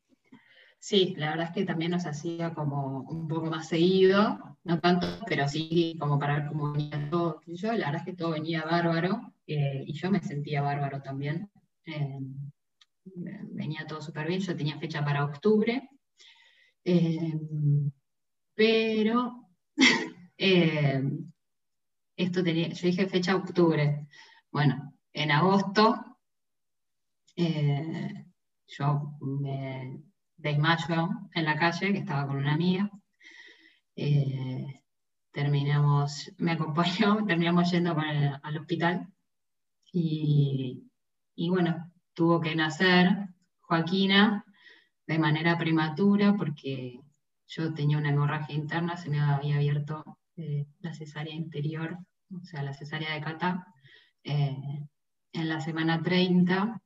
Sí, 0.78 1.16
la 1.18 1.32
verdad 1.32 1.48
es 1.48 1.54
que 1.54 1.66
también 1.66 1.90
nos 1.90 2.06
hacía 2.06 2.54
como 2.54 3.00
un 3.10 3.28
poco 3.28 3.48
más 3.48 3.68
seguido, 3.68 4.58
no 4.64 4.80
tanto, 4.80 5.08
pero 5.26 5.48
sí 5.48 5.98
como 6.00 6.20
para 6.20 6.36
ver 6.36 6.48
cómo 6.50 6.74
venía 6.74 7.10
todo. 7.10 7.42
Yo, 7.48 7.70
la 7.74 7.88
verdad 7.88 8.02
es 8.02 8.06
que 8.06 8.14
todo 8.14 8.32
venía 8.32 8.64
bárbaro 8.64 9.34
eh, 9.48 9.84
y 9.88 9.94
yo 9.94 10.12
me 10.12 10.22
sentía 10.22 10.62
bárbaro 10.62 11.02
también. 11.02 11.50
Eh, 11.88 12.20
venía 13.06 13.88
todo 13.88 14.00
súper 14.00 14.28
bien, 14.28 14.42
yo 14.42 14.56
tenía 14.56 14.78
fecha 14.78 15.04
para 15.04 15.26
octubre, 15.26 15.90
eh, 16.84 17.34
pero 18.56 19.48
esto 22.18 22.44
tenía, 22.44 22.70
yo 22.70 22.88
dije 22.88 23.08
fecha 23.08 23.36
octubre. 23.36 24.08
Bueno, 24.52 24.94
en 25.14 25.32
agosto 25.32 26.18
yo 28.68 29.18
me 29.22 30.02
desmayo 30.38 31.10
en 31.34 31.46
la 31.46 31.58
calle, 31.58 31.92
que 31.92 32.00
estaba 32.00 32.28
con 32.28 32.38
una 32.38 32.54
amiga. 32.54 32.90
Eh, 33.96 34.82
terminamos, 35.32 36.32
me 36.38 36.52
acompañó, 36.52 37.26
terminamos 37.28 37.72
yendo 37.72 37.96
al 37.98 38.58
hospital. 38.58 39.08
Y, 39.92 40.90
y, 41.36 41.50
bueno, 41.50 41.92
tuvo 42.14 42.42
que 42.42 42.56
nacer 42.56 43.30
Joaquina 43.62 44.46
de 45.08 45.20
manera 45.20 45.58
prematura 45.58 46.36
porque 46.36 47.00
yo 47.48 47.74
tenía 47.74 47.98
una 47.98 48.10
hemorragia 48.10 48.56
interna, 48.56 48.98
se 48.98 49.10
me 49.10 49.20
había 49.20 49.56
abierto 49.56 50.18
eh, 50.38 50.66
la 50.80 50.94
cesárea 50.94 51.34
interior, 51.34 51.98
o 52.34 52.44
sea, 52.44 52.64
la 52.64 52.74
cesárea 52.74 53.14
de 53.14 53.22
Cata, 53.22 53.68
eh, 54.24 54.58
en 55.34 55.50
la 55.50 55.60
semana 55.60 56.02
30 56.02 56.82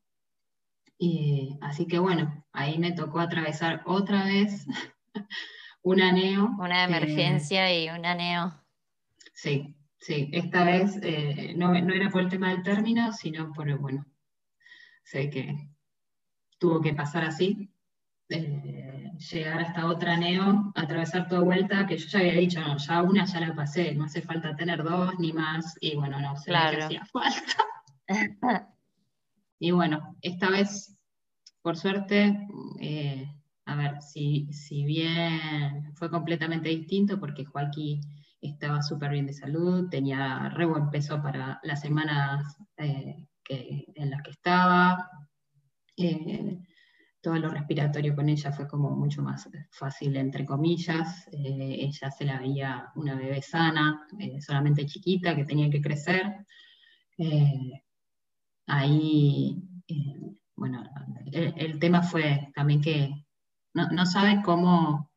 y, 0.97 1.57
así 1.61 1.87
que 1.87 1.97
bueno, 1.97 2.45
ahí 2.51 2.77
me 2.77 2.91
tocó 2.91 3.19
atravesar 3.19 3.81
otra 3.85 4.25
vez 4.25 4.67
un 5.81 6.01
aneo. 6.01 6.49
Una 6.59 6.83
emergencia 6.83 7.73
y 7.73 7.89
un 7.89 8.05
aneo. 8.05 8.53
Sí, 9.33 9.75
sí, 9.97 10.29
esta 10.33 10.65
vez 10.65 10.99
eh, 11.01 11.53
no, 11.55 11.71
no, 11.71 11.93
era 11.93 12.09
por 12.09 12.21
el 12.21 12.29
tema 12.29 12.49
del 12.49 12.63
término, 12.63 13.13
sino 13.13 13.53
por, 13.53 13.73
bueno, 13.79 14.05
sé 15.03 15.29
que 15.29 15.69
tuvo 16.57 16.81
que 16.81 16.93
pasar 16.93 17.23
así, 17.23 17.71
eh, 18.27 18.78
llegar 19.19 19.59
hasta 19.59 19.85
otra 19.85 20.13
aneo, 20.13 20.71
atravesar 20.75 21.27
toda 21.27 21.41
vuelta, 21.41 21.85
que 21.85 21.97
yo 21.97 22.07
ya 22.07 22.19
había 22.19 22.33
dicho, 22.33 22.61
no, 22.61 22.77
ya 22.77 23.03
una 23.03 23.25
ya 23.25 23.39
la 23.41 23.53
pasé, 23.53 23.93
no 23.93 24.05
hace 24.05 24.21
falta 24.21 24.55
tener 24.55 24.83
dos 24.83 25.19
ni 25.19 25.33
más, 25.33 25.75
y 25.81 25.95
bueno, 25.95 26.19
no, 26.19 26.37
se 26.37 26.51
claro. 26.51 26.85
hacía 26.85 27.05
falta. 27.05 27.63
Y 29.61 29.71
bueno, 29.71 30.15
esta 30.21 30.49
vez, 30.49 30.97
por 31.61 31.75
suerte, 31.75 32.47
eh, 32.79 33.29
a 33.65 33.75
ver, 33.75 34.01
si, 34.01 34.47
si, 34.53 34.85
bien 34.85 35.93
fue 35.95 36.09
completamente 36.09 36.69
distinto, 36.69 37.19
porque 37.19 37.43
Joaquín 37.43 37.99
estaba 38.39 38.81
súper 38.81 39.11
bien 39.11 39.27
de 39.27 39.33
salud, 39.33 39.89
tenía 39.89 40.47
re 40.55 40.65
buen 40.65 40.89
peso 40.89 41.21
para 41.21 41.59
las 41.63 41.81
semanas 41.81 42.55
eh, 42.77 43.27
que, 43.43 43.83
en 43.95 44.09
las 44.09 44.21
que 44.21 44.31
estaba. 44.31 45.09
Eh, 45.97 46.57
todo 47.21 47.35
lo 47.35 47.49
respiratorio 47.49 48.15
con 48.15 48.29
ella 48.29 48.51
fue 48.51 48.67
como 48.67 48.91
mucho 48.91 49.21
más 49.21 49.49
fácil, 49.71 50.15
entre 50.15 50.45
comillas. 50.45 51.27
Eh, 51.31 51.77
ella 51.81 52.11
se 52.11 52.25
la 52.25 52.39
veía 52.39 52.91
una 52.95 53.15
bebé 53.15 53.41
sana, 53.41 54.07
solamente 54.39 54.85
chiquita, 54.85 55.35
que 55.35 55.45
tenía 55.45 55.69
que 55.69 55.81
crecer 55.81 56.45
ahí, 58.69 59.57
eh, 59.87 60.15
bueno, 60.55 60.83
el, 61.31 61.79
tema 61.79 62.01
fue 62.01 62.51
también 62.55 62.81
que 62.81 63.25
no, 63.73 63.89
no 63.89 64.05
saben 64.05 64.41
cómo 64.41 65.11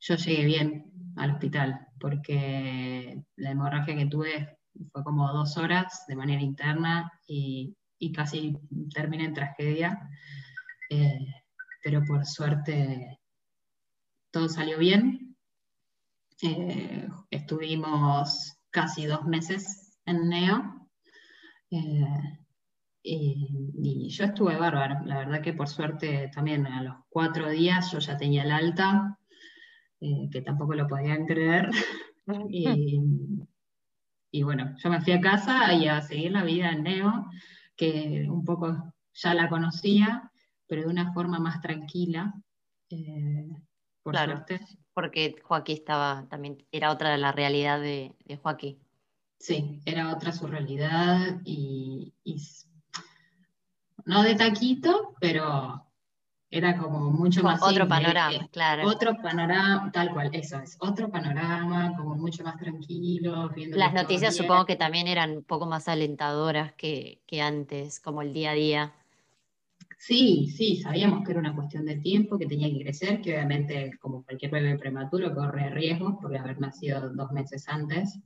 yo 0.00 0.16
llegué 0.16 0.44
bien 0.44 0.92
al 1.16 1.32
hospital, 1.32 1.88
porque 2.00 3.22
la 3.36 3.50
hemorragia 3.50 3.96
que 3.96 4.06
tuve 4.06 4.58
fue 4.92 5.04
como 5.04 5.32
dos 5.32 5.56
horas 5.56 6.04
de 6.06 6.16
manera 6.16 6.42
interna 6.42 7.10
y, 7.26 7.76
y 7.98 8.12
casi 8.12 8.56
terminé 8.92 9.24
en 9.24 9.34
tragedia, 9.34 10.10
eh, 10.90 11.26
pero 11.82 12.04
por 12.04 12.24
suerte 12.24 13.18
todo 14.30 14.48
salió 14.48 14.78
bien. 14.78 15.36
Eh, 16.42 17.08
estuvimos 17.30 18.56
casi 18.70 19.06
dos 19.06 19.24
meses 19.24 19.98
en 20.04 20.28
NEO. 20.28 20.88
Eh, 21.70 22.38
y, 23.02 23.72
y, 23.82 24.08
yo 24.08 24.24
estuve 24.24 24.56
bárbaro, 24.56 25.04
la 25.04 25.18
verdad 25.18 25.40
que 25.40 25.52
por 25.52 25.68
suerte 25.68 26.30
también 26.34 26.66
a 26.66 26.82
los 26.82 26.96
cuatro 27.08 27.48
días 27.48 27.92
yo 27.92 28.00
ya 28.00 28.16
tenía 28.16 28.42
el 28.42 28.50
alta, 28.50 29.18
que 30.00 30.42
tampoco 30.42 30.74
lo 30.74 30.86
podían 30.86 31.24
creer. 31.24 31.70
y, 32.50 33.00
y, 34.32 34.42
bueno, 34.42 34.74
yo 34.82 34.90
me 34.90 35.00
fui 35.00 35.12
a 35.12 35.20
casa 35.20 35.72
y 35.72 35.86
a 35.86 36.02
seguir 36.02 36.32
la 36.32 36.44
vida 36.44 36.70
en 36.70 36.82
Neo, 36.82 37.26
que 37.76 38.26
un 38.28 38.44
poco 38.44 38.92
ya 39.14 39.34
la 39.34 39.48
conocía, 39.48 40.30
pero 40.66 40.82
de 40.82 40.88
una 40.88 41.12
forma 41.12 41.38
más 41.38 41.60
tranquila. 41.60 42.34
Eh, 42.90 43.48
por 44.02 44.12
claro, 44.12 44.36
suerte. 44.36 44.60
porque 44.94 45.36
Joaquín 45.42 45.76
estaba 45.76 46.26
también, 46.28 46.64
era 46.70 46.90
otra 46.90 47.10
de 47.10 47.18
la 47.18 47.32
realidad 47.32 47.80
de, 47.80 48.14
de 48.24 48.36
Joaquín. 48.36 48.78
Sí, 49.38 49.80
era 49.84 50.14
otra 50.14 50.32
su 50.32 50.46
realidad 50.46 51.40
y, 51.44 52.14
y 52.24 52.40
no 54.04 54.22
de 54.22 54.34
taquito, 54.34 55.14
pero 55.20 55.84
era 56.48 56.78
como 56.78 57.10
mucho 57.10 57.42
más 57.42 57.60
otro 57.60 57.70
simple, 57.70 57.88
panorama, 57.88 58.36
eh, 58.36 58.48
claro. 58.52 58.88
Otro 58.88 59.16
panorama, 59.20 59.90
tal 59.92 60.12
cual, 60.12 60.30
eso 60.32 60.58
es, 60.60 60.76
otro 60.80 61.10
panorama, 61.10 61.92
como 61.96 62.14
mucho 62.14 62.44
más 62.44 62.56
tranquilo. 62.56 63.50
Viendo 63.50 63.76
Las 63.76 63.92
noticias 63.92 64.36
supongo 64.36 64.64
que 64.64 64.76
también 64.76 65.08
eran 65.08 65.38
un 65.38 65.42
poco 65.42 65.66
más 65.66 65.88
alentadoras 65.88 66.72
que, 66.74 67.20
que 67.26 67.42
antes, 67.42 68.00
como 68.00 68.22
el 68.22 68.32
día 68.32 68.52
a 68.52 68.54
día. 68.54 68.92
Sí, 70.06 70.48
sí, 70.56 70.76
sabíamos 70.76 71.24
que 71.24 71.32
era 71.32 71.40
una 71.40 71.54
cuestión 71.56 71.84
de 71.84 71.96
tiempo, 71.96 72.38
que 72.38 72.46
tenía 72.46 72.70
que 72.70 72.80
crecer, 72.84 73.20
que 73.20 73.32
obviamente, 73.34 73.90
como 73.98 74.22
cualquier 74.24 74.52
bebé 74.52 74.78
prematuro, 74.78 75.34
corre 75.34 75.68
riesgos 75.70 76.14
por 76.22 76.36
haber 76.36 76.60
nacido 76.60 77.10
dos 77.12 77.32
meses 77.32 77.68
antes. 77.68 78.16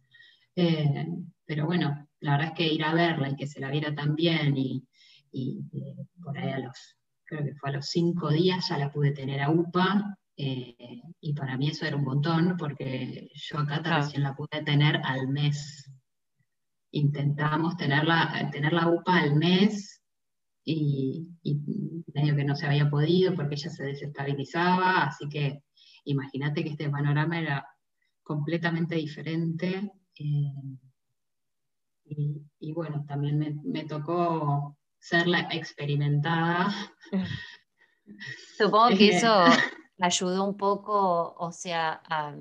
Eh, 0.56 1.06
pero 1.46 1.64
bueno, 1.64 2.06
la 2.20 2.32
verdad 2.32 2.48
es 2.48 2.54
que 2.54 2.74
ir 2.74 2.84
a 2.84 2.92
verla 2.92 3.30
y 3.30 3.36
que 3.36 3.46
se 3.46 3.60
la 3.60 3.70
viera 3.70 3.94
tan 3.94 4.14
bien 4.14 4.54
y, 4.58 4.84
y 5.32 5.60
eh, 5.72 5.96
por 6.22 6.36
ahí 6.36 6.50
a 6.50 6.58
los, 6.58 6.98
creo 7.24 7.44
que 7.44 7.54
fue 7.54 7.70
a 7.70 7.72
los 7.74 7.86
cinco 7.86 8.28
días 8.30 8.68
ya 8.68 8.76
la 8.76 8.92
pude 8.92 9.12
tener 9.12 9.40
a 9.40 9.50
UPA, 9.50 10.18
eh, 10.36 11.00
y 11.20 11.32
para 11.32 11.56
mí 11.56 11.68
eso 11.70 11.86
era 11.86 11.96
un 11.96 12.04
montón, 12.04 12.56
porque 12.58 13.30
yo 13.34 13.58
acá 13.58 13.80
Claro. 13.82 14.04
recién 14.04 14.22
la 14.22 14.34
pude 14.36 14.62
tener 14.64 15.00
al 15.02 15.28
mes. 15.28 15.90
Intentamos 16.90 17.78
tenerla, 17.78 18.50
tener 18.52 18.74
la 18.74 18.88
UPA 18.88 19.20
al 19.20 19.36
mes, 19.36 19.99
y, 20.64 21.28
y 21.42 21.60
medio 22.12 22.36
que 22.36 22.44
no 22.44 22.54
se 22.54 22.66
había 22.66 22.90
podido 22.90 23.34
porque 23.34 23.54
ella 23.54 23.70
se 23.70 23.84
desestabilizaba, 23.84 25.04
así 25.04 25.28
que 25.28 25.62
imagínate 26.04 26.62
que 26.62 26.70
este 26.70 26.88
panorama 26.90 27.40
era 27.40 27.66
completamente 28.22 28.94
diferente. 28.96 29.92
eh, 30.18 30.52
y, 32.04 32.42
y 32.58 32.72
bueno, 32.72 33.04
también 33.06 33.38
me, 33.38 33.54
me 33.64 33.84
tocó 33.84 34.76
ser 34.98 35.26
la 35.26 35.40
experimentada. 35.52 36.68
Supongo 38.58 38.88
que 38.96 39.08
Eh, 39.10 39.16
eso 39.16 39.44
ayudó 39.98 40.44
un 40.44 40.56
poco, 40.56 41.34
o 41.38 41.52
sea, 41.52 42.02
a, 42.08 42.34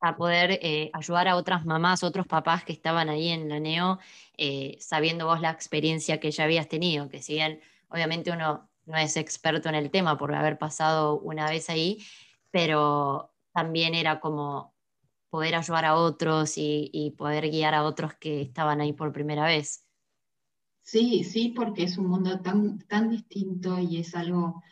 a 0.00 0.16
poder 0.16 0.58
eh, 0.62 0.90
ayudar 0.92 1.28
a 1.28 1.36
otras 1.36 1.64
mamás, 1.66 2.02
otros 2.02 2.26
papás 2.26 2.64
que 2.64 2.72
estaban 2.72 3.08
ahí 3.08 3.28
en 3.28 3.48
la 3.48 3.60
NEO, 3.60 3.98
eh, 4.36 4.76
sabiendo 4.80 5.26
vos 5.26 5.40
la 5.40 5.50
experiencia 5.50 6.18
que 6.20 6.30
ya 6.30 6.44
habías 6.44 6.68
tenido, 6.68 7.08
que 7.08 7.22
si 7.22 7.38
obviamente 7.88 8.30
uno 8.30 8.70
no 8.86 8.96
es 8.96 9.16
experto 9.16 9.68
en 9.68 9.74
el 9.74 9.90
tema 9.90 10.16
por 10.16 10.34
haber 10.34 10.58
pasado 10.58 11.20
una 11.20 11.48
vez 11.50 11.68
ahí, 11.68 11.98
pero 12.50 13.32
también 13.52 13.94
era 13.94 14.20
como 14.20 14.74
poder 15.28 15.54
ayudar 15.54 15.84
a 15.84 15.94
otros 15.94 16.54
y, 16.56 17.14
poder 17.16 17.50
guiar 17.50 17.74
a 17.74 17.84
otros 17.84 18.14
que 18.14 18.42
estaban 18.42 18.80
ahí 18.80 18.92
por 18.92 19.12
primera 19.12 19.44
vez. 19.44 19.86
Sí, 20.82 21.22
sí, 21.24 21.50
porque 21.50 21.84
es 21.84 21.98
un 21.98 22.06
mundo 22.06 22.40
tan, 22.40 22.80
tan 22.80 23.10
distinto 23.10 23.78
y 23.78 23.98
es 23.98 24.14
algo 24.14 24.62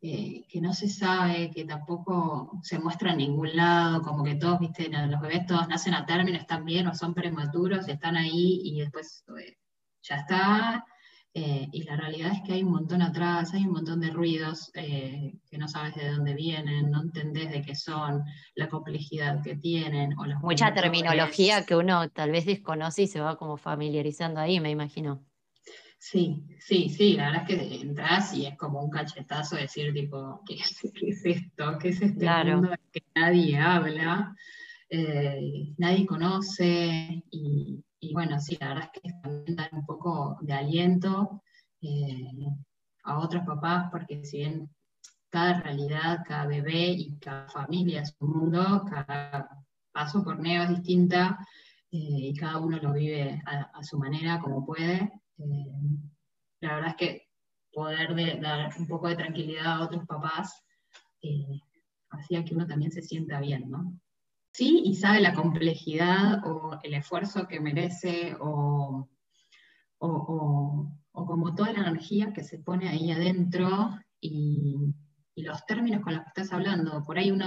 eh, 0.00 0.44
que 0.48 0.60
no 0.60 0.72
se 0.74 0.88
sabe, 0.88 1.50
que 1.50 1.64
tampoco 1.64 2.58
se 2.62 2.78
muestra 2.78 3.12
en 3.12 3.18
ningún 3.18 3.54
lado, 3.56 4.02
como 4.02 4.24
que 4.24 4.36
todos, 4.36 4.60
viste, 4.60 4.88
los 4.88 5.20
bebés 5.20 5.46
todos 5.46 5.68
nacen 5.68 5.94
a 5.94 6.06
término, 6.06 6.38
están 6.38 6.64
bien 6.64 6.86
o 6.86 6.94
son 6.94 7.14
prematuros, 7.14 7.88
están 7.88 8.16
ahí 8.16 8.60
y 8.64 8.80
después 8.80 9.24
eh, 9.38 9.56
ya 10.02 10.16
está, 10.16 10.84
eh, 11.34 11.68
y 11.72 11.82
la 11.84 11.96
realidad 11.96 12.32
es 12.32 12.42
que 12.42 12.54
hay 12.54 12.62
un 12.62 12.72
montón 12.72 13.02
atrás, 13.02 13.52
hay 13.54 13.64
un 13.64 13.72
montón 13.72 14.00
de 14.00 14.10
ruidos 14.10 14.70
eh, 14.74 15.34
que 15.48 15.58
no 15.58 15.68
sabes 15.68 15.94
de 15.94 16.10
dónde 16.10 16.34
vienen, 16.34 16.90
no 16.90 17.02
entendés 17.02 17.50
de 17.50 17.62
qué 17.62 17.74
son, 17.74 18.24
la 18.54 18.68
complejidad 18.68 19.42
que 19.42 19.54
tienen. 19.54 20.18
O 20.18 20.24
Mucha 20.40 20.72
terminología 20.74 21.64
que 21.64 21.76
uno 21.76 22.08
tal 22.08 22.32
vez 22.32 22.46
desconoce 22.46 23.02
y 23.02 23.06
se 23.06 23.20
va 23.20 23.36
como 23.36 23.56
familiarizando 23.56 24.40
ahí, 24.40 24.58
me 24.58 24.70
imagino. 24.70 25.22
Sí, 25.98 26.44
sí, 26.60 26.88
sí, 26.88 27.14
la 27.14 27.26
verdad 27.26 27.50
es 27.50 27.58
que 27.58 27.80
entras 27.80 28.34
y 28.34 28.46
es 28.46 28.56
como 28.56 28.80
un 28.80 28.90
cachetazo 28.90 29.56
decir 29.56 29.92
tipo, 29.92 30.42
¿qué 30.46 30.54
es, 30.54 31.24
esto? 31.24 31.76
¿Qué 31.78 31.88
es 31.88 32.00
este 32.00 32.44
mundo 32.44 32.70
que 32.92 33.02
nadie 33.14 33.58
habla? 33.58 34.34
Eh, 34.88 35.74
nadie 35.76 36.06
conoce 36.06 37.22
y, 37.30 37.84
y 38.00 38.12
bueno, 38.12 38.38
sí, 38.38 38.56
la 38.60 38.68
verdad 38.68 38.90
es 38.94 39.02
que 39.02 39.10
también 39.22 39.56
dar 39.56 39.70
un 39.72 39.84
poco 39.84 40.38
de 40.40 40.52
aliento 40.52 41.42
eh, 41.82 42.46
a 43.04 43.18
otros 43.18 43.44
papás, 43.44 43.88
porque 43.90 44.24
si 44.24 44.38
bien 44.38 44.70
cada 45.30 45.60
realidad, 45.60 46.24
cada 46.26 46.46
bebé 46.46 46.90
y 46.90 47.16
cada 47.18 47.48
familia 47.48 48.02
es 48.02 48.16
un 48.20 48.30
mundo, 48.30 48.84
cada 48.88 49.48
paso 49.92 50.22
por 50.22 50.38
Neo 50.38 50.62
es 50.64 50.70
distinta 50.70 51.38
eh, 51.90 52.30
y 52.30 52.34
cada 52.34 52.58
uno 52.58 52.78
lo 52.78 52.92
vive 52.92 53.42
a, 53.46 53.82
su 53.82 53.98
manera, 53.98 54.40
como 54.40 54.64
puede. 54.64 55.12
Eh, 55.38 55.72
la 56.60 56.74
verdad 56.74 56.90
es 56.90 56.96
que 56.96 57.28
poder 57.72 58.40
dar 58.40 58.70
un 58.78 58.86
poco 58.86 59.08
de 59.08 59.16
tranquilidad 59.16 59.66
a 59.66 59.84
otros 59.84 60.06
papás 60.06 60.64
hacía 62.10 62.44
que 62.44 62.54
uno 62.54 62.66
también 62.66 62.90
se 62.90 63.02
sienta 63.02 63.40
bien, 63.40 63.70
¿no? 63.70 63.98
sí 64.58 64.82
y 64.84 64.96
sabe 64.96 65.20
la 65.20 65.34
complejidad 65.34 66.44
o 66.44 66.80
el 66.82 66.94
esfuerzo 66.94 67.46
que 67.46 67.60
merece 67.60 68.36
o, 68.40 69.08
como 71.12 71.54
toda 71.54 71.72
la 71.72 71.80
energía 71.80 72.32
que 72.32 72.42
se 72.42 72.58
pone 72.58 72.88
ahí 72.88 73.12
adentro 73.12 73.96
y, 74.20 74.94
los 75.36 75.64
términos 75.66 76.02
con 76.02 76.14
los 76.14 76.24
que 76.24 76.28
estás 76.30 76.52
hablando. 76.52 77.04
Por 77.04 77.16
ahí 77.16 77.30
uno 77.30 77.46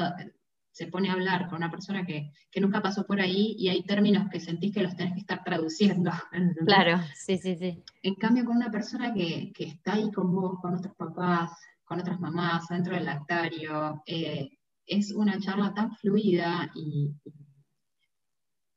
se 0.72 0.88
pone 0.88 1.10
a 1.10 1.13
hablar 1.13 1.48
con 1.48 1.58
una 1.58 1.70
persona 1.70 2.06
que, 2.06 2.32
nunca 2.60 2.82
pasó 2.82 3.06
por 3.06 3.20
ahí 3.20 3.56
y 3.58 3.70
hay 3.70 3.84
términos 3.84 4.30
que 4.30 4.40
sentís 4.40 4.74
que 4.74 4.84
los 4.84 4.96
tenés 4.96 5.13
que 5.13 5.20
estar 5.22 5.44
traduciendo. 5.44 6.12
Claro, 6.66 7.01
sí, 7.16 7.38
sí, 7.38 7.56
sí. 7.56 7.84
En 8.04 8.16
cambio, 8.16 8.46
con 8.46 8.56
una 8.56 8.72
persona 8.72 9.13
que, 9.13 9.51
está 9.58 9.94
ahí 9.94 10.12
con 10.12 10.34
vos, 10.34 10.60
con 10.62 10.75
otros 10.75 10.96
papás, 10.96 11.51
con 11.84 12.00
otras 12.00 12.20
mamás, 12.20 12.68
dentro 12.70 12.96
del 12.96 13.06
lactario, 13.06 14.01
eh, 14.06 14.50
es 14.86 15.12
una 15.12 15.40
charla 15.40 15.74
tan 15.74 15.96
fluida 15.96 16.72
y, 16.75 17.13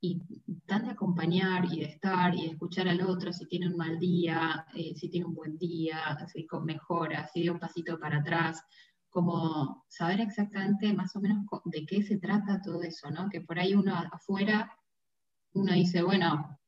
y, 0.01 0.21
tan 0.67 0.85
de 0.85 0.93
acompañar 0.93 1.65
y 1.71 1.81
de 1.81 1.87
estar 1.87 2.35
y 2.35 2.43
de 2.43 2.53
escuchar 2.53 2.89
al 2.89 3.03
otro 3.03 3.33
si 3.33 3.47
tiene 3.47 3.69
un 3.69 3.77
mal 3.77 3.99
día, 3.99 4.67
eh, 4.75 4.95
si 4.95 5.09
tiene 5.09 5.27
un 5.27 5.35
buen 5.35 5.57
día, 5.59 6.17
si 6.33 6.47
mejora, 6.65 7.27
si 7.29 7.43
dio 7.43 7.53
un 7.53 7.61
pasito 7.61 7.99
para 7.99 8.19
atrás, 8.19 8.63
como 9.15 9.87
saber 9.89 10.21
exactamente 10.21 10.93
más 10.93 11.15
o 11.15 11.21
menos 11.21 11.47
de 11.67 11.87
qué 11.87 12.03
se 12.03 12.19
trata 12.19 12.61
todo 12.61 12.83
eso, 12.83 13.11
¿no? 13.11 13.31
Que 13.31 13.41
por 13.41 13.59
ahí 13.59 13.75
uno 13.75 13.95
afuera, 14.13 14.77
uno 15.53 15.73
dice, 15.73 16.03
bueno, 16.03 16.59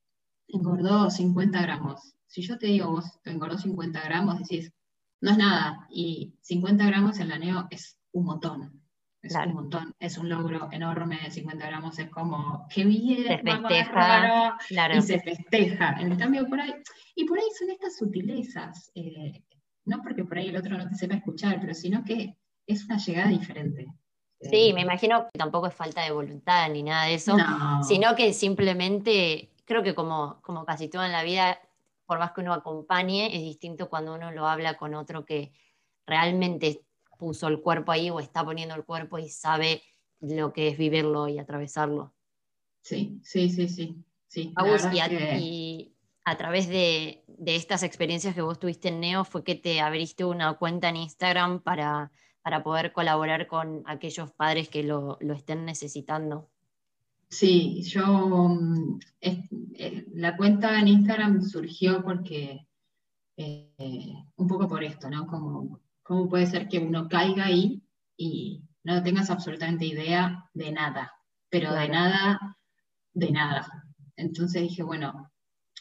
engordó 0.47 1.11
50 1.11 1.61
gramos. 1.61 2.15
Si 2.27 2.43
yo 2.43 2.57
te 2.57 2.69
digo, 2.69 2.91
vos 2.93 3.19
engordó 3.25 3.59
50 3.59 4.01
gramos, 4.01 4.39
decís, 4.39 4.73
no 5.21 5.33
es 5.33 5.39
nada, 5.39 5.89
y 5.91 6.35
50 6.41 6.87
gramos 6.87 7.19
en 7.19 7.29
la 7.29 7.39
neo 7.39 7.67
es 7.71 7.99
un 8.13 8.25
montón 8.27 8.87
es 9.27 9.35
un 9.35 9.55
montón, 9.55 9.95
es 9.99 10.19
un 10.19 10.29
logro 10.29 10.69
enorme, 10.71 11.31
50 11.31 11.67
gramos 11.67 11.99
es 11.99 12.09
como, 12.11 12.67
qué 12.73 12.85
bien, 12.85 13.25
se 13.27 13.39
festeja, 13.39 14.59
y 14.95 15.03
se 15.03 15.21
festeja. 15.21 15.97
En 16.01 16.17
cambio, 16.17 16.47
por 16.47 16.61
ahí, 16.61 16.73
y 17.15 17.25
por 17.25 17.39
ahí 17.39 17.47
son 17.59 17.71
estas 17.71 17.97
sutilezas, 17.97 18.91
eh, 18.95 19.43
no 19.87 20.03
porque 20.03 20.25
por 20.25 20.37
ahí 20.37 20.49
el 20.49 20.57
otro 20.57 20.77
no 20.77 20.88
te 20.88 20.94
sepa 20.94 21.14
escuchar, 21.14 21.59
pero 21.61 21.72
sino 21.72 22.05
que 22.05 22.37
es 22.66 22.85
una 22.85 22.99
llegada 22.99 23.29
diferente. 23.29 23.87
Sí, 24.40 24.72
me 24.75 24.83
imagino 24.83 25.29
que 25.33 25.38
tampoco 25.38 25.68
es 25.68 25.75
falta 25.75 26.03
de 26.03 26.11
voluntad 26.11 26.68
ni 26.70 26.83
nada 26.83 27.07
de 27.07 27.14
eso, 27.14 27.37
sino 27.88 28.14
que 28.14 28.35
simplemente, 28.35 29.51
creo 29.64 29.83
que 29.83 29.94
como, 29.94 30.40
como 30.42 30.66
casi 30.66 30.88
todo 30.88 31.05
en 31.05 31.12
la 31.12 31.22
vida, 31.22 31.59
por 32.05 32.18
más 32.18 32.33
que 32.33 32.42
uno 32.42 32.53
acompañe, 32.53 33.35
es 33.35 33.42
distinto 33.42 33.88
cuando 33.88 34.14
uno 34.14 34.31
lo 34.33 34.46
habla 34.46 34.77
con 34.77 34.94
otro 34.94 35.25
que 35.25 35.53
realmente 36.07 36.83
puso 37.18 37.49
el 37.49 37.61
cuerpo 37.61 37.92
ahí 37.92 38.11
o 38.11 38.20
está 38.20 38.44
poniendo 38.44 38.75
el 38.75 38.85
cuerpo 38.85 39.18
y 39.18 39.31
sabe 39.31 39.83
lo 40.20 40.53
que 40.53 40.68
es 40.68 40.79
vivirlo 40.79 41.29
y 41.29 41.38
atravesarlo. 41.38 42.12
Sí, 42.83 43.18
sí, 43.22 43.49
sí, 43.49 43.68
sí. 43.68 44.05
sí 44.29 44.53
y, 44.92 44.99
a, 44.99 45.09
través 46.35 46.67
de, 46.69 47.23
estas 47.47 47.85
experiencias 47.85 48.35
que 48.35 48.43
vos 48.43 48.59
tuviste 48.59 48.89
en 48.89 48.99
Neo 48.99 49.25
fue 49.25 49.45
que 49.45 49.55
te 49.55 49.81
abriste 49.81 50.25
una 50.25 50.55
cuenta 50.55 50.89
en 50.89 50.97
Instagram 50.97 51.61
para, 51.61 52.11
para 52.43 52.65
poder 52.65 52.93
colaborar 52.93 53.47
con 53.47 53.85
aquellos 53.87 54.33
padres 54.33 54.69
que 54.69 54.83
lo, 54.83 55.19
estén 55.21 55.65
necesitando. 55.65 56.51
Sí, 57.29 57.83
yo, 57.83 58.49
mm, 58.49 58.99
eh, 59.21 60.07
la 60.15 60.37
cuenta 60.37 60.79
en 60.81 60.89
Instagram 60.89 61.43
surgió 61.43 62.03
porque, 62.03 62.67
eh, 63.37 64.12
un 64.35 64.49
poco 64.49 64.67
por 64.67 64.83
esto, 64.83 65.09
¿no? 65.09 65.29
Como 65.29 65.81
¿Cómo 66.07 66.29
puede 66.29 66.47
ser 66.47 66.69
que 66.69 66.79
uno 66.79 67.09
caiga 67.09 67.47
ahí 67.47 67.83
y 68.17 68.62
no 68.85 69.03
tengas 69.03 69.29
absolutamente 69.29 69.87
idea 69.87 70.49
de 70.55 70.71
nada? 70.71 71.12
Pero 71.51 71.75
de 71.75 71.89
nada, 71.89 72.57
de 73.12 73.33
nada. 73.33 73.67
Entonces 74.15 74.62
dije, 74.62 74.85
bueno, 74.85 75.33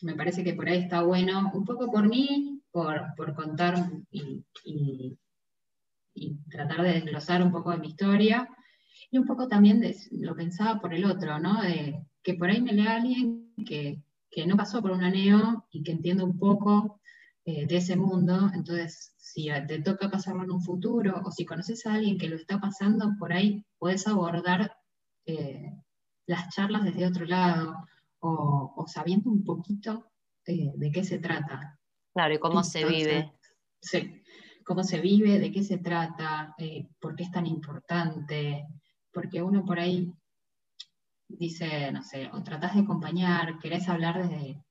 me 0.02 0.16
parece 0.16 0.44
que 0.44 0.54
por 0.54 0.68
ahí 0.68 0.80
está 0.80 1.02
bueno, 1.02 1.52
un 1.54 1.66
poco 1.66 1.92
por 1.92 2.08
mí, 2.08 2.62
por, 2.72 3.16
contar 3.36 3.90
y, 4.12 4.44
tratar 6.50 6.82
de 6.84 6.94
desglosar 6.94 7.42
un 7.42 7.52
poco 7.52 7.72
de 7.72 7.78
mi 7.78 7.88
historia, 7.90 8.50
y 9.12 9.18
un 9.18 9.26
poco 9.26 9.48
también 9.48 9.80
de, 9.80 9.96
lo 10.12 10.36
pensaba 10.36 10.80
por 10.80 10.94
el 10.94 11.06
otro, 11.06 11.40
¿no? 11.40 11.60
Que 12.24 12.34
por 12.34 12.50
ahí 12.50 12.62
me 12.62 12.74
lea 12.74 12.96
alguien 12.96 13.54
que, 13.66 14.02
que 14.30 14.46
no 14.46 14.58
pasó 14.58 14.82
por 14.82 14.92
un 14.92 15.04
aneo 15.04 15.66
y 15.72 15.84
que 15.84 15.92
entiende 15.92 16.24
un 16.24 16.38
poco 16.38 17.00
eh, 17.46 17.68
de 17.68 17.78
ese 17.78 17.96
mundo, 17.96 18.50
entonces 18.54 19.14
si 19.18 19.50
te 19.68 19.82
toca 19.82 20.10
pasarlo 20.10 20.44
en 20.44 20.52
un 20.52 20.62
futuro 20.62 21.22
o 21.24 21.32
si 21.32 21.46
conoces 21.46 21.86
a 21.86 21.94
alguien 21.94 22.18
que 22.18 22.28
lo 22.28 22.36
está 22.36 22.60
pasando, 22.60 23.14
por 23.20 23.34
ahí 23.34 23.64
puedes 23.78 24.08
abordar 24.08 24.76
eh, 25.28 25.72
las 26.26 26.50
charlas 26.50 26.84
desde 26.84 27.06
otro 27.06 27.26
lado 27.26 27.76
o, 28.20 28.86
sabiendo 28.88 29.30
un 29.30 29.44
poquito 29.44 30.12
eh, 30.46 30.72
de 30.76 30.92
qué 30.92 31.04
se 31.04 31.20
trata. 31.20 31.80
Claro, 32.14 32.34
y 32.34 32.40
cómo 32.40 32.64
se 32.64 32.86
vive. 32.86 33.34
Sí, 33.82 34.24
cómo 34.64 34.84
se 34.84 35.00
vive, 35.00 35.40
de 35.40 35.52
qué 35.52 35.64
se 35.64 35.78
trata, 35.78 36.56
por 37.00 37.16
qué 37.16 37.24
es 37.24 37.32
tan 37.32 37.46
importante, 37.46 38.66
porque 39.12 39.42
uno 39.42 39.64
por 39.64 39.80
ahí 39.80 40.12
dice, 41.28 41.92
no 41.92 42.02
sé, 42.02 42.30
o 42.34 42.42
tratás 42.44 42.74
de 42.74 42.82
acompañar, 42.82 43.60
querés 43.60 43.88
hablar 43.90 44.28
desde 44.28 44.66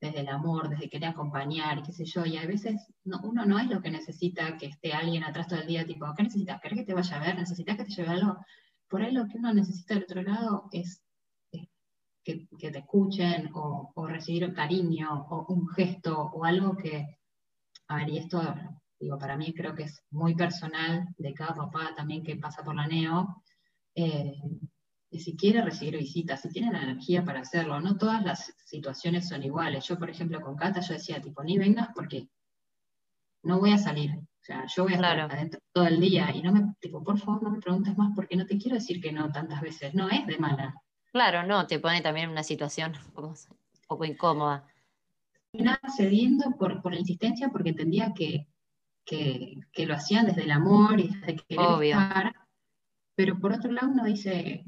desde 0.00 0.20
el 0.20 0.28
amor, 0.28 0.68
desde 0.68 0.88
querer 0.88 1.10
acompañar, 1.10 1.82
qué 1.82 1.92
sé 1.92 2.04
yo, 2.06 2.24
y 2.24 2.38
a 2.38 2.46
veces 2.46 2.86
uno 3.04 3.44
no 3.44 3.58
es 3.58 3.68
lo 3.68 3.82
que 3.82 3.90
necesita 3.90 4.56
que 4.56 4.66
esté 4.66 4.92
alguien 4.92 5.24
atrás 5.24 5.46
todo 5.46 5.60
el 5.60 5.66
día, 5.66 5.84
tipo, 5.84 6.06
¿qué 6.16 6.22
necesitas? 6.22 6.60
¿Querés 6.60 6.78
que 6.78 6.84
te 6.86 6.94
vaya 6.94 7.16
a 7.16 7.20
ver? 7.20 7.36
¿Necesitas 7.36 7.76
que 7.76 7.84
te 7.84 7.90
lleve 7.90 8.08
algo? 8.08 8.38
Por 8.88 9.02
ahí 9.02 9.12
lo 9.12 9.28
que 9.28 9.36
uno 9.36 9.52
necesita 9.52 9.94
del 9.94 10.04
otro 10.04 10.22
lado 10.22 10.68
es, 10.72 11.02
que, 12.24 12.46
te 12.58 12.78
escuchen 12.78 13.50
o, 13.54 13.92
recibir 14.06 14.52
cariño 14.52 15.26
o 15.30 15.46
un 15.52 15.68
gesto 15.68 16.30
o 16.34 16.44
algo 16.44 16.76
que, 16.76 17.18
a 17.88 17.96
ver, 17.96 18.08
y 18.10 18.18
esto, 18.18 18.42
digo, 18.98 19.18
para 19.18 19.36
mí 19.36 19.52
creo 19.54 19.74
que 19.74 19.84
es 19.84 20.02
muy 20.10 20.34
personal 20.34 21.08
de 21.16 21.34
cada 21.34 21.54
papá 21.54 21.94
también 21.96 22.22
que 22.22 22.36
pasa 22.36 22.62
por 22.62 22.74
la 22.74 22.86
NEO, 22.86 23.42
eh, 23.94 24.40
y 25.12 25.18
si 25.18 25.36
quiere 25.36 25.62
recibir 25.62 25.98
visitas, 25.98 26.40
si 26.40 26.48
tiene 26.50 26.72
la 26.72 26.82
energía 26.82 27.24
para 27.24 27.40
hacerlo. 27.40 27.80
No 27.80 27.96
todas 27.96 28.22
las 28.24 28.54
situaciones 28.64 29.28
son 29.28 29.42
iguales. 29.42 29.84
Yo, 29.86 29.98
por 29.98 30.08
ejemplo, 30.08 30.40
con 30.40 30.56
Cata, 30.56 30.80
yo 30.80 30.94
decía, 30.94 31.20
tipo, 31.20 31.42
ni 31.42 31.58
vengas 31.58 31.88
porque 31.94 32.28
no 33.42 33.58
voy 33.58 33.72
a 33.72 33.78
salir. 33.78 34.12
O 34.12 34.42
sea, 34.42 34.64
yo 34.66 34.84
voy 34.84 34.92
a 34.92 34.96
estar 34.96 35.18
adentro 35.18 35.60
todo 35.72 35.86
el 35.86 36.00
día 36.00 36.30
y 36.34 36.42
no 36.42 36.52
me, 36.52 36.74
tipo, 36.80 37.02
por 37.02 37.18
favor, 37.18 37.42
no 37.42 37.50
me 37.50 37.60
preguntes 37.60 37.96
más 37.98 38.12
porque 38.14 38.36
no 38.36 38.46
te 38.46 38.56
quiero 38.56 38.76
decir 38.76 39.00
que 39.00 39.12
no 39.12 39.32
tantas 39.32 39.60
veces. 39.60 39.94
No 39.94 40.08
es 40.08 40.24
de 40.26 40.38
mala. 40.38 40.74
Claro, 41.12 41.42
no, 41.42 41.66
te 41.66 41.78
pone 41.78 42.00
también 42.02 42.26
en 42.26 42.32
una 42.32 42.42
situación 42.42 42.92
un 43.16 43.34
poco 43.86 44.04
incómoda. 44.04 44.66
Nada 45.52 45.80
cediendo 45.96 46.52
por, 46.56 46.80
por 46.80 46.92
la 46.92 47.00
insistencia 47.00 47.48
porque 47.48 47.70
entendía 47.70 48.12
que, 48.14 48.46
que, 49.04 49.86
lo 49.86 49.94
hacían 49.94 50.26
desde 50.26 50.42
el 50.42 50.52
amor 50.52 51.00
y 51.00 51.08
desde 51.08 51.36
querer 51.36 51.82
estar, 51.82 52.34
pero 53.16 53.38
por 53.38 53.52
otro 53.52 53.72
lado 53.72 53.88
uno 53.88 54.04
dice, 54.04 54.64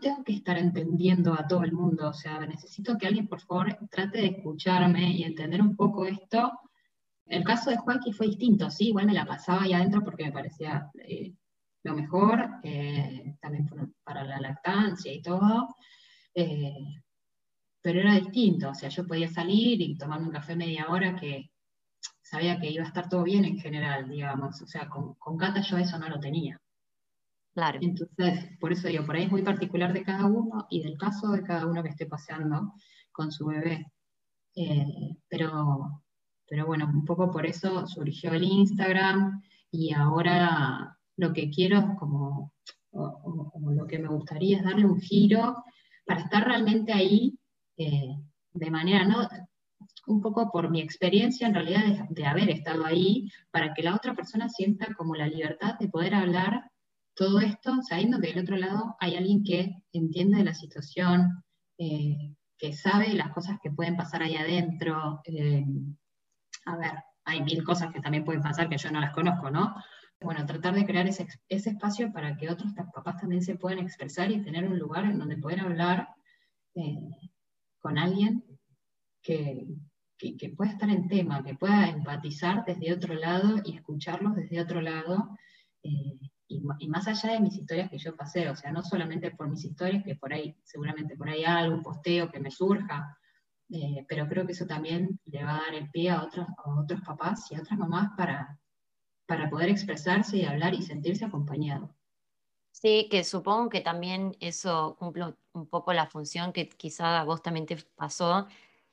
tengo 0.00 0.24
que 0.24 0.32
estar 0.32 0.58
entendiendo 0.58 1.34
a 1.34 1.46
todo 1.46 1.62
el 1.62 1.72
mundo, 1.72 2.08
o 2.08 2.12
sea, 2.12 2.40
necesito 2.40 2.98
que 2.98 3.06
alguien 3.06 3.28
por 3.28 3.40
favor 3.40 3.78
trate 3.90 4.18
de 4.18 4.26
escucharme 4.26 5.12
y 5.12 5.22
entender 5.22 5.62
un 5.62 5.76
poco 5.76 6.04
esto. 6.04 6.52
El 7.26 7.44
caso 7.44 7.70
de 7.70 7.76
Joaquín 7.76 8.14
fue 8.14 8.26
distinto, 8.26 8.70
sí, 8.70 8.88
igual 8.88 9.06
me 9.06 9.12
la 9.12 9.26
pasaba 9.26 9.62
ahí 9.62 9.72
adentro 9.72 10.02
porque 10.02 10.24
me 10.24 10.32
parecía 10.32 10.90
eh, 10.94 11.32
lo 11.84 11.94
mejor, 11.94 12.60
eh, 12.62 13.36
también 13.40 13.68
para 14.04 14.24
la 14.24 14.40
lactancia 14.40 15.12
y 15.12 15.22
todo, 15.22 15.74
eh, 16.34 17.02
pero 17.80 18.00
era 18.00 18.14
distinto, 18.14 18.70
o 18.70 18.74
sea, 18.74 18.88
yo 18.88 19.06
podía 19.06 19.28
salir 19.28 19.80
y 19.80 19.96
tomarme 19.96 20.26
un 20.26 20.32
café 20.32 20.56
media 20.56 20.88
hora 20.88 21.16
que 21.16 21.50
sabía 22.22 22.60
que 22.60 22.70
iba 22.70 22.84
a 22.84 22.88
estar 22.88 23.08
todo 23.08 23.22
bien 23.22 23.44
en 23.44 23.58
general, 23.58 24.08
digamos, 24.08 24.60
o 24.60 24.66
sea, 24.66 24.88
con, 24.88 25.14
con 25.14 25.36
Cata 25.38 25.60
yo 25.62 25.78
eso 25.78 25.98
no 25.98 26.08
lo 26.08 26.20
tenía. 26.20 26.60
Claro. 27.54 27.78
Entonces, 27.82 28.56
por 28.60 28.72
eso 28.72 28.88
digo, 28.88 29.04
por 29.04 29.16
ahí 29.16 29.24
es 29.24 29.30
muy 29.30 29.42
particular 29.42 29.92
de 29.92 30.04
cada 30.04 30.26
uno 30.26 30.66
y 30.70 30.82
del 30.82 30.96
caso 30.96 31.32
de 31.32 31.42
cada 31.42 31.66
uno 31.66 31.82
que 31.82 31.88
esté 31.88 32.06
paseando 32.06 32.74
con 33.10 33.32
su 33.32 33.46
bebé. 33.46 33.90
Eh, 34.54 35.16
pero, 35.28 36.04
pero 36.46 36.66
bueno, 36.66 36.86
un 36.86 37.04
poco 37.04 37.30
por 37.30 37.46
eso 37.46 37.86
surgió 37.86 38.32
el 38.32 38.44
Instagram 38.44 39.42
y 39.70 39.92
ahora 39.92 40.97
lo 41.18 41.32
que 41.32 41.50
quiero 41.50 41.94
como, 41.98 42.54
o, 42.92 43.70
lo 43.70 43.86
que 43.86 43.98
me 43.98 44.08
gustaría 44.08 44.56
es 44.56 44.64
darle 44.64 44.86
un 44.86 45.00
giro 45.00 45.62
para 46.06 46.22
estar 46.22 46.44
realmente 46.44 46.92
ahí 46.92 47.38
eh, 47.76 48.16
de 48.52 48.70
manera, 48.70 49.04
¿no? 49.04 49.28
un 50.06 50.22
poco 50.22 50.50
por 50.50 50.70
mi 50.70 50.80
experiencia 50.80 51.46
en 51.46 51.54
realidad 51.54 51.84
de, 51.84 52.06
de, 52.08 52.26
haber 52.26 52.48
estado 52.48 52.86
ahí, 52.86 53.30
para 53.50 53.74
que 53.74 53.82
la 53.82 53.94
otra 53.94 54.14
persona 54.14 54.48
sienta 54.48 54.94
como 54.94 55.14
la 55.14 55.26
libertad 55.26 55.78
de 55.78 55.88
poder 55.88 56.14
hablar 56.14 56.70
todo 57.18 57.40
esto 57.40 57.82
sabiendo 57.82 58.20
que 58.20 58.28
del 58.28 58.44
otro 58.44 58.56
lado 58.56 58.96
hay 59.00 59.16
alguien 59.16 59.42
que 59.42 59.82
entiende 59.92 60.44
la 60.44 60.54
situación, 60.54 61.42
eh, 61.76 62.36
que 62.56 62.72
sabe 62.72 63.12
las 63.14 63.30
cosas 63.30 63.58
que 63.60 63.72
pueden 63.72 63.96
pasar 63.96 64.22
ahí 64.22 64.36
adentro. 64.36 65.20
Eh, 65.24 65.66
a 66.66 66.76
ver, 66.76 66.92
hay 67.24 67.42
mil 67.42 67.64
cosas 67.64 67.92
que 67.92 68.00
también 68.00 68.24
pueden 68.24 68.40
pasar 68.40 68.68
que 68.68 68.78
yo 68.78 68.92
no 68.92 69.00
las 69.00 69.12
conozco, 69.12 69.50
¿no? 69.50 69.74
Bueno, 70.20 70.44
tratar 70.46 70.74
de 70.74 70.84
crear 70.84 71.06
ese, 71.06 71.28
espacio 71.48 72.12
para 72.12 72.36
que 72.36 72.50
otros 72.50 72.72
papás 72.74 73.20
también 73.20 73.42
se 73.42 73.56
puedan 73.56 73.78
expresar 73.78 74.30
y 74.30 74.42
tener 74.42 74.64
un 74.64 74.78
lugar 74.78 75.04
en 75.04 75.18
donde 75.18 75.36
poder 75.36 75.60
hablar 75.60 76.08
eh, 76.74 76.98
con 77.78 77.98
alguien 77.98 78.44
que, 79.22 79.66
que, 80.18 80.50
pueda 80.56 80.72
estar 80.72 80.90
en 80.90 81.08
tema, 81.08 81.44
que 81.44 81.54
pueda 81.54 81.88
empatizar 81.88 82.64
desde 82.64 82.92
otro 82.92 83.14
lado 83.14 83.60
y 83.64 83.76
escucharlos 83.76 84.34
desde 84.34 84.60
otro 84.60 84.80
lado 84.80 85.38
y, 86.48 86.88
más 86.88 87.06
allá 87.06 87.32
de 87.32 87.40
mis 87.40 87.56
historias 87.56 87.90
que 87.90 87.98
yo 87.98 88.16
pasé, 88.16 88.48
o 88.48 88.56
sea, 88.56 88.72
no 88.72 88.82
solamente 88.82 89.30
por 89.30 89.48
mis 89.48 89.64
historias, 89.64 90.02
que 90.02 90.16
por 90.16 90.32
ahí, 90.32 90.56
seguramente 90.64 91.16
por 91.16 91.28
ahí 91.28 91.44
algún 91.44 91.82
posteo 91.82 92.30
que 92.30 92.40
me 92.40 92.50
surja, 92.50 93.16
eh, 93.70 94.04
pero 94.08 94.26
creo 94.26 94.46
que 94.46 94.52
eso 94.52 94.66
también 94.66 95.20
le 95.26 95.44
va 95.44 95.56
a 95.56 95.60
dar 95.60 95.74
el 95.74 95.90
pie 95.90 96.10
a 96.10 96.22
otros, 96.22 96.46
a 96.48 96.80
otros 96.80 97.02
papás 97.02 97.50
y 97.50 97.54
a 97.54 97.60
otras 97.60 97.78
mamás 97.78 98.10
para, 98.16 98.58
para 99.28 99.50
poder 99.50 99.68
expresarse 99.68 100.38
y 100.38 100.44
hablar 100.46 100.72
y 100.72 100.82
sentirse 100.82 101.26
acompañado. 101.26 101.94
Sí, 102.72 103.08
que 103.10 103.24
supongo 103.24 103.68
que 103.68 103.82
también 103.82 104.36
eso 104.40 104.96
cumple 104.98 105.34
un 105.52 105.66
poco 105.66 105.92
la 105.92 106.06
función 106.06 106.52
que 106.54 106.68
quizá 106.68 107.20
a 107.20 107.24
vos 107.24 107.42
también 107.42 107.66
te 107.66 107.76
pasó, 107.94 108.46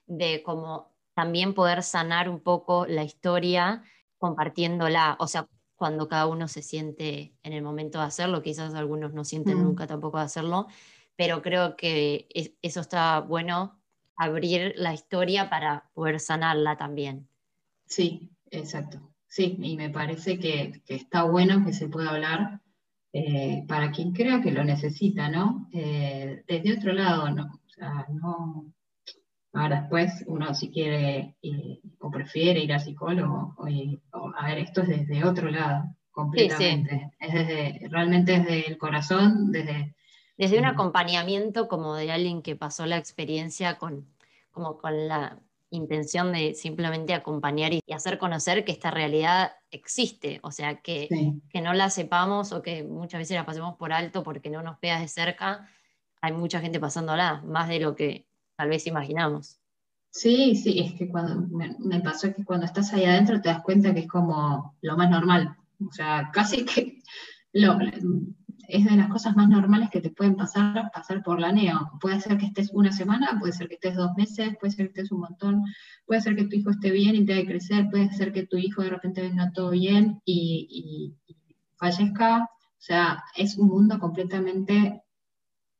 de 0.07 0.43
como 0.43 0.91
también 1.13 1.53
poder 1.53 1.83
sanar 1.83 2.29
un 2.29 2.41
poco 2.41 2.85
la 2.85 3.03
historia 3.03 3.83
compartiéndola. 4.17 5.15
O 5.21 5.27
sea, 5.27 5.47
cuando 5.77 6.09
cada 6.09 6.27
uno 6.27 6.49
se 6.49 6.61
siente 6.61 7.33
en 7.41 7.53
el 7.53 7.63
momento 7.63 7.99
de 7.99 8.05
hacerlo, 8.05 8.41
quizás 8.41 8.73
algunos 8.73 9.13
no 9.13 9.23
sienten 9.23 9.59
mm. 9.59 9.63
nunca 9.63 9.87
tampoco 9.87 10.17
de 10.17 10.25
hacerlo, 10.25 10.67
pero 11.15 11.41
creo 11.41 11.77
que 11.77 12.27
eso 12.61 12.81
está 12.81 13.21
bueno, 13.21 13.79
abrir 14.17 14.73
la 14.75 14.93
historia 14.93 15.49
para 15.49 15.89
poder 15.93 16.19
sanarla 16.19 16.75
también. 16.75 17.29
Sí, 17.85 18.31
exacto. 18.51 19.14
Sí, 19.35 19.57
y 19.59 19.75
me 19.75 19.89
parece 19.89 20.39
que, 20.39 20.81
está 20.87 21.23
bueno 21.23 21.65
que 21.65 21.73
se 21.73 21.89
pueda 21.89 22.11
hablar 22.11 22.61
eh, 23.11 23.65
para 23.67 23.91
quien 23.91 24.13
crea 24.13 24.41
que 24.41 24.53
lo 24.53 24.63
necesita, 24.63 25.27
¿no? 25.27 25.67
Eh, 25.73 26.41
desde 26.47 26.77
otro 26.77 26.93
lado, 26.93 27.29
no, 27.31 27.43
o 27.43 27.69
sea, 27.69 28.07
no, 28.13 28.73
Ahora 29.51 29.81
después 29.81 30.23
uno 30.27 30.55
si 30.55 30.71
quiere 30.71 31.35
o 31.99 32.09
prefiere 32.09 32.61
ir 32.61 32.71
al 32.71 32.79
psicólogo, 32.79 33.55
o, 33.57 34.31
a 34.37 34.47
ver, 34.47 34.59
esto 34.59 34.83
es 34.83 34.87
desde 34.87 35.25
otro 35.25 35.51
lado, 35.51 35.83
completamente. 36.11 37.11
Es 37.19 37.33
desde, 37.33 37.89
realmente 37.89 38.39
desde 38.39 38.69
el 38.69 38.77
corazón, 38.77 39.51
desde... 39.51 39.97
Desde 40.37 40.59
un 40.59 40.65
acompañamiento 40.65 41.67
como 41.67 41.95
de 41.95 42.09
alguien 42.09 42.41
que 42.41 42.55
pasó 42.55 42.85
la 42.85 42.97
experiencia 42.97 43.77
con, 43.77 44.07
como 44.51 44.77
con 44.77 45.09
la 45.09 45.41
intención 45.75 46.31
de 46.31 46.53
simplemente 46.53 47.13
acompañar 47.13 47.73
y 47.73 47.81
hacer 47.93 48.17
conocer 48.17 48.65
que 48.65 48.71
esta 48.71 48.91
realidad 48.91 49.53
existe, 49.71 50.39
o 50.43 50.51
sea, 50.51 50.81
que, 50.81 51.09
que 51.49 51.61
no 51.61 51.73
la 51.73 51.89
sepamos 51.89 52.51
o 52.51 52.61
que 52.61 52.83
muchas 52.83 53.19
veces 53.19 53.35
la 53.35 53.45
pasemos 53.45 53.75
por 53.77 53.93
alto 53.93 54.23
porque 54.23 54.49
no 54.49 54.63
nos 54.63 54.79
pega 54.79 54.99
de 54.99 55.07
cerca, 55.07 55.69
hay 56.21 56.33
mucha 56.33 56.59
gente 56.59 56.79
pasándola, 56.79 57.41
más 57.45 57.67
de 57.67 57.79
lo 57.79 57.95
que 57.95 58.27
tal 58.55 58.69
vez 58.69 58.87
imaginamos. 58.87 59.59
Sí, 60.09 60.55
sí, 60.55 60.79
es 60.79 60.93
que 60.93 61.09
cuando 61.09 61.45
me, 61.49 61.99
pasó 61.99 62.33
que 62.33 62.45
cuando 62.45 62.65
estás 62.65 62.93
ahí 62.93 63.03
adentro 63.03 63.41
te 63.41 63.49
das 63.49 63.61
cuenta 63.61 63.93
que 63.93 63.99
es 64.01 64.07
como 64.07 64.77
lo 64.81 64.95
más 64.95 65.09
normal. 65.09 65.57
O 65.85 65.91
sea, 65.91 66.29
casi 66.31 66.63
que 66.63 67.01
lo, 67.51 67.77
es 68.67 68.85
de 68.85 68.95
las 68.95 69.09
cosas 69.09 69.35
más 69.35 69.49
normales 69.49 69.89
que 69.89 70.01
te 70.01 70.09
pueden 70.09 70.35
pasar, 70.35 70.91
pasar 70.93 71.23
por 71.23 71.39
la 71.39 71.51
neo. 71.51 71.91
Puede 71.99 72.19
ser 72.21 72.37
que 72.37 72.45
estés 72.45 72.71
una 72.71 72.91
semana, 72.91 73.37
puede 73.39 73.53
ser 73.53 73.67
que 73.67 73.75
estés 73.75 73.95
dos 73.95 74.11
meses, 74.15 74.55
puede 74.59 74.71
ser 74.71 74.87
que 74.87 75.01
estés 75.01 75.11
un 75.11 75.21
montón, 75.21 75.63
puede 76.05 76.21
ser 76.21 76.35
que 76.35 76.45
tu 76.45 76.55
hijo 76.55 76.71
esté 76.71 76.91
bien 76.91 77.15
y 77.15 77.25
te 77.25 77.35
que 77.35 77.45
crecer, 77.45 77.89
puede 77.89 78.11
ser 78.13 78.31
que 78.31 78.45
tu 78.45 78.57
hijo 78.57 78.81
de 78.81 78.89
repente 78.89 79.21
venga 79.21 79.51
todo 79.51 79.71
bien 79.71 80.21
y, 80.25 81.15
fallezca. 81.77 82.43
O 82.43 82.81
sea, 82.85 83.23
es 83.35 83.57
un 83.57 83.67
mundo 83.67 83.99
completamente, 83.99 85.03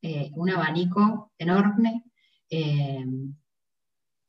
eh, 0.02 0.32
un 0.36 0.50
abanico 0.50 1.32
enorme 1.38 2.04
eh, 2.50 3.06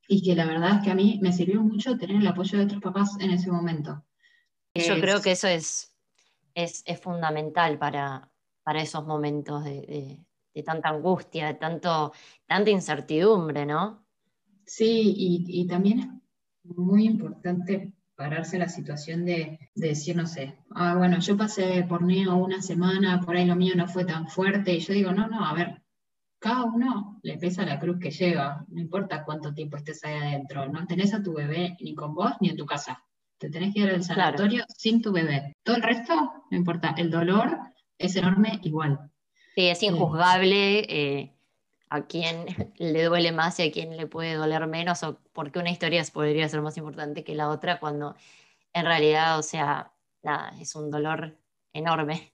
y 0.08 0.22
que 0.22 0.34
la 0.34 0.46
verdad 0.46 0.76
es 0.76 0.84
que 0.84 0.90
a 0.90 0.94
mí 0.94 1.18
me 1.22 1.32
sirvió 1.32 1.62
mucho 1.62 1.96
tener 1.96 2.16
el 2.16 2.26
apoyo 2.26 2.58
de 2.58 2.64
otros 2.64 2.82
papás 2.82 3.16
en 3.20 3.30
ese 3.30 3.50
momento. 3.50 4.04
Yo 4.74 5.00
creo 5.00 5.22
que 5.22 5.32
eso 5.32 5.48
es, 5.48 5.96
es, 6.54 6.84
fundamental 7.00 7.78
para, 7.78 8.30
para, 8.66 8.82
esos 8.82 9.06
momentos 9.06 9.62
de, 9.62 10.18
tanta 10.64 10.88
angustia, 10.88 11.46
de 11.46 11.54
tanto, 11.54 12.12
tanta 12.46 12.70
incertidumbre, 12.70 13.64
¿no? 13.64 14.04
Sí, 14.64 15.14
y, 15.16 15.66
también 15.68 16.20
es 16.64 16.76
muy 16.76 17.06
importante 17.06 17.92
pararse 18.16 18.58
la 18.58 18.68
situación 18.68 19.24
de, 19.24 19.70
de, 19.74 19.88
decir, 19.88 20.16
no 20.16 20.26
sé, 20.26 20.56
ah, 20.70 20.96
bueno, 20.96 21.20
yo 21.20 21.36
pasé 21.36 21.84
por 21.88 22.02
Neo 22.02 22.34
una 22.34 22.60
semana, 22.60 23.20
por 23.20 23.36
ahí 23.36 23.44
lo 23.44 23.54
mío 23.54 23.74
no 23.76 23.86
fue 23.86 24.04
tan 24.04 24.26
fuerte, 24.26 24.72
y 24.72 24.80
yo 24.80 24.94
digo, 24.94 25.12
no, 25.12 25.28
no, 25.28 25.44
a 25.44 25.54
ver, 25.54 25.82
cada 26.38 26.64
uno 26.64 27.18
le 27.22 27.38
pesa 27.38 27.64
la 27.64 27.78
cruz 27.78 27.98
que 28.00 28.10
lleva, 28.10 28.64
no 28.68 28.80
importa 28.80 29.24
cuánto 29.24 29.54
tiempo 29.54 29.76
estés 29.76 30.04
ahí 30.04 30.14
adentro, 30.14 30.68
no 30.68 30.86
tenés 30.86 31.14
a 31.14 31.22
tu 31.22 31.34
bebé 31.34 31.76
ni 31.80 31.94
con 31.94 32.14
vos 32.14 32.32
ni 32.40 32.50
en 32.50 32.56
tu 32.56 32.66
casa. 32.66 33.02
Te 33.38 33.50
tenés 33.50 33.74
que 33.74 33.80
ir 33.80 33.90
al 33.90 34.02
sanatorio 34.02 34.64
sin 34.68 35.02
tu 35.02 35.12
bebé. 35.12 35.52
Todo 35.62 35.76
el 35.76 35.82
resto, 35.82 36.14
no 36.50 36.56
importa, 36.56 36.94
el 36.96 37.10
dolor 37.10 37.58
es 37.98 38.16
enorme 38.16 38.60
igual. 38.62 39.10
Sí, 39.54 39.68
es 39.68 39.82
injuzgable 39.82 40.80
eh, 40.80 41.32
a 41.88 42.06
quién 42.06 42.44
le 42.78 43.04
duele 43.04 43.32
más 43.32 43.58
y 43.58 43.64
a 43.64 43.72
quién 43.72 43.96
le 43.96 44.06
puede 44.06 44.34
doler 44.34 44.66
menos, 44.66 45.02
o 45.02 45.18
porque 45.32 45.58
una 45.58 45.70
historia 45.70 46.02
podría 46.12 46.48
ser 46.48 46.62
más 46.62 46.76
importante 46.76 47.24
que 47.24 47.34
la 47.34 47.48
otra, 47.48 47.80
cuando 47.80 48.16
en 48.72 48.84
realidad, 48.84 49.38
o 49.38 49.42
sea, 49.42 49.92
nada, 50.22 50.54
es 50.60 50.74
un 50.76 50.90
dolor 50.90 51.38
enorme. 51.72 52.32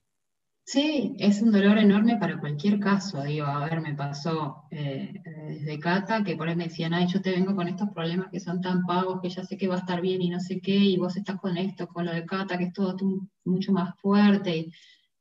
Sí, 0.65 1.15
es 1.19 1.41
un 1.41 1.51
dolor 1.51 1.77
enorme 1.77 2.17
para 2.17 2.39
cualquier 2.39 2.79
caso. 2.79 3.21
Digo, 3.23 3.45
a 3.45 3.65
ver, 3.65 3.81
me 3.81 3.95
pasó 3.95 4.63
eh, 4.71 5.21
desde 5.47 5.77
Cata 5.77 6.23
que 6.23 6.37
por 6.37 6.47
ahí 6.47 6.55
me 6.55 6.65
decían, 6.65 6.93
ay, 6.93 7.07
yo 7.07 7.21
te 7.21 7.31
vengo 7.31 7.53
con 7.53 7.67
estos 7.67 7.89
problemas 7.89 8.29
que 8.31 8.39
son 8.39 8.61
tan 8.61 8.85
pagos 8.85 9.19
que 9.21 9.29
ya 9.29 9.43
sé 9.43 9.57
que 9.57 9.67
va 9.67 9.75
a 9.75 9.79
estar 9.79 9.99
bien 9.99 10.21
y 10.21 10.29
no 10.29 10.39
sé 10.39 10.61
qué, 10.61 10.75
y 10.75 10.97
vos 10.97 11.17
estás 11.17 11.39
con 11.39 11.57
esto, 11.57 11.87
con 11.87 12.05
lo 12.05 12.13
de 12.13 12.25
Cata, 12.25 12.57
que 12.57 12.65
es 12.65 12.73
todo 12.73 12.95
mucho 13.43 13.73
más 13.73 13.93
fuerte. 13.99 14.55
Y, 14.57 14.71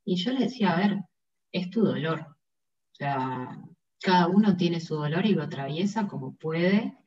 yo 0.07 0.33
le 0.33 0.41
decía, 0.41 0.73
a 0.73 0.77
ver, 0.77 0.99
es 1.53 1.71
tu 1.71 1.83
dolor. 1.85 2.21
O 2.21 2.95
sea, 2.95 3.59
cada 4.01 4.27
uno 4.27 4.57
tiene 4.57 4.81
su 4.81 4.97
dolor 4.97 5.25
y 5.27 5.35
lo 5.35 5.43
atraviesa 5.43 6.09
como 6.09 6.37
puede. 6.37 6.99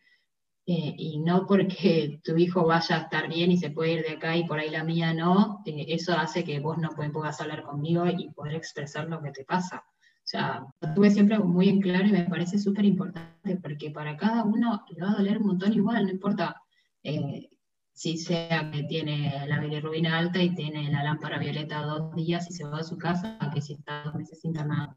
Eh, 0.68 0.96
y 0.98 1.20
no 1.20 1.46
porque 1.46 2.20
tu 2.24 2.38
hijo 2.38 2.66
vaya 2.66 2.96
a 2.98 3.02
estar 3.02 3.30
bien 3.30 3.52
y 3.52 3.58
se 3.58 3.70
puede 3.70 3.94
ir 3.94 4.04
de 4.04 4.14
acá 4.14 4.36
y 4.36 4.46
por 4.46 4.60
ahí 4.60 4.72
la 4.72 4.84
mía 4.84 5.14
no, 5.14 5.62
eh, 5.66 5.86
eso 5.90 6.18
hace 6.18 6.44
que 6.44 6.60
vos 6.60 6.80
no 6.80 6.90
puedas 6.90 7.40
hablar 7.40 7.62
conmigo 7.62 8.08
y 8.08 8.32
poder 8.32 8.56
expresar 8.56 9.08
lo 9.08 9.22
que 9.22 9.32
te 9.32 9.46
pasa. 9.46 9.84
O 9.88 10.28
sea, 10.28 10.66
lo 10.82 10.94
tuve 10.96 11.12
siempre 11.12 11.38
muy 11.38 11.70
en 11.70 11.82
claro 11.82 12.08
y 12.08 12.12
me 12.12 12.24
parece 12.24 12.58
súper 12.58 12.84
importante 12.86 13.58
porque 13.58 13.92
para 13.92 14.18
cada 14.18 14.44
uno 14.44 14.84
le 14.90 15.04
va 15.04 15.12
a 15.12 15.16
doler 15.18 15.38
un 15.38 15.48
montón 15.48 15.72
igual, 15.72 16.06
no 16.06 16.12
importa 16.12 16.60
eh, 17.04 17.48
si 17.96 18.18
sea 18.18 18.70
que 18.72 18.84
tiene 18.84 19.48
la 19.48 19.58
bilirrubina 19.62 20.18
alta 20.18 20.44
y 20.44 20.54
tiene 20.54 20.92
la 20.92 21.02
lámpara 21.02 21.40
violeta 21.40 21.82
dos 21.82 22.14
días 22.14 22.46
y 22.50 22.54
se 22.54 22.66
va 22.66 22.80
a 22.80 22.84
su 22.84 22.98
casa, 22.98 23.40
que 23.54 23.62
si 23.62 23.74
está 23.74 24.04
dos 24.04 24.16
meses 24.16 24.44
internado. 24.44 24.94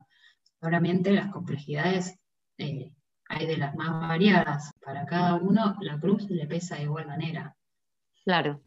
Seguramente 0.58 1.12
las 1.12 1.30
complejidades 1.30 2.18
eh, 2.58 2.92
hay 3.28 3.46
de 3.46 3.56
las 3.56 3.76
más 3.76 4.00
variadas. 4.00 4.72
Para 4.84 5.06
cada 5.06 5.37
uno 5.37 5.76
la 5.80 6.00
cruz 6.00 6.28
le 6.28 6.48
pesa 6.48 6.74
de 6.74 6.82
igual 6.82 7.06
manera. 7.06 7.56
Claro, 8.24 8.61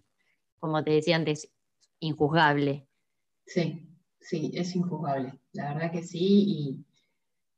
como 0.60 0.82
te 0.82 0.92
decía 0.92 1.18
antes, 1.18 1.52
injuzgable. 2.00 2.88
Sí, 3.46 3.86
sí, 4.22 4.52
es 4.54 4.74
injuzgable. 4.78 5.42
La 5.52 5.74
verdad 5.74 5.92
que 5.92 6.04
sí, 6.04 6.86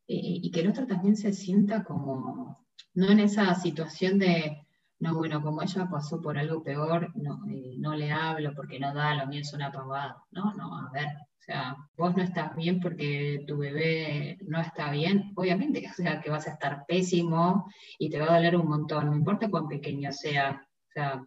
y, 0.07 0.47
y 0.47 0.49
que 0.49 0.61
el 0.61 0.69
otro 0.69 0.87
también 0.87 1.17
se 1.17 1.33
sienta 1.33 1.83
como, 1.83 2.65
no 2.95 3.11
en 3.11 3.19
esa 3.19 3.53
situación 3.53 4.17
de, 4.17 4.62
no, 4.99 5.15
bueno, 5.15 5.41
como 5.41 5.61
ella 5.61 5.87
pasó 5.89 6.21
por 6.21 6.37
algo 6.37 6.63
peor, 6.63 7.11
no, 7.15 7.41
eh, 7.49 7.75
no 7.77 7.93
le 7.95 8.11
hablo 8.11 8.53
porque 8.55 8.79
no 8.79 8.93
da, 8.93 9.15
lo 9.15 9.27
mío 9.27 9.41
es 9.41 9.53
una 9.53 9.71
pavada. 9.71 10.23
No, 10.31 10.53
no, 10.53 10.77
a 10.77 10.91
ver, 10.91 11.07
o 11.07 11.45
sea, 11.45 11.75
vos 11.97 12.15
no 12.15 12.23
estás 12.23 12.55
bien 12.55 12.79
porque 12.79 13.43
tu 13.45 13.57
bebé 13.57 14.37
no 14.47 14.61
está 14.61 14.89
bien, 14.91 15.33
obviamente, 15.35 15.83
o 15.91 15.93
sea, 15.93 16.21
que 16.21 16.29
vas 16.29 16.47
a 16.47 16.51
estar 16.51 16.85
pésimo 16.87 17.69
y 17.99 18.09
te 18.09 18.19
va 18.19 18.27
a 18.27 18.37
doler 18.37 18.55
un 18.55 18.69
montón, 18.69 19.07
no 19.07 19.15
importa 19.15 19.49
cuán 19.49 19.67
pequeño 19.67 20.11
sea. 20.13 20.65
O 20.87 20.91
sea, 20.93 21.25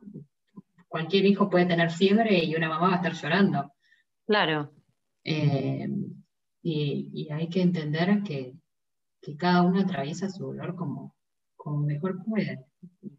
cualquier 0.88 1.26
hijo 1.26 1.50
puede 1.50 1.66
tener 1.66 1.90
fiebre 1.90 2.42
y 2.42 2.55
una 2.55 2.70
mamá 2.70 2.88
va 2.88 2.92
a 2.94 2.96
estar 2.96 3.12
llorando. 3.12 3.72
Claro. 4.26 4.72
Eh, 5.22 5.88
y, 6.62 7.29
hay 7.31 7.48
que 7.48 7.61
entender 7.61 8.22
que, 8.22 8.55
cada 9.38 9.62
uno 9.62 9.81
atraviesa 9.81 10.31
su 10.31 10.46
dolor 10.46 10.76
como, 10.76 11.14
como 11.57 11.79
mejor 11.79 12.24
puede. 12.24 12.64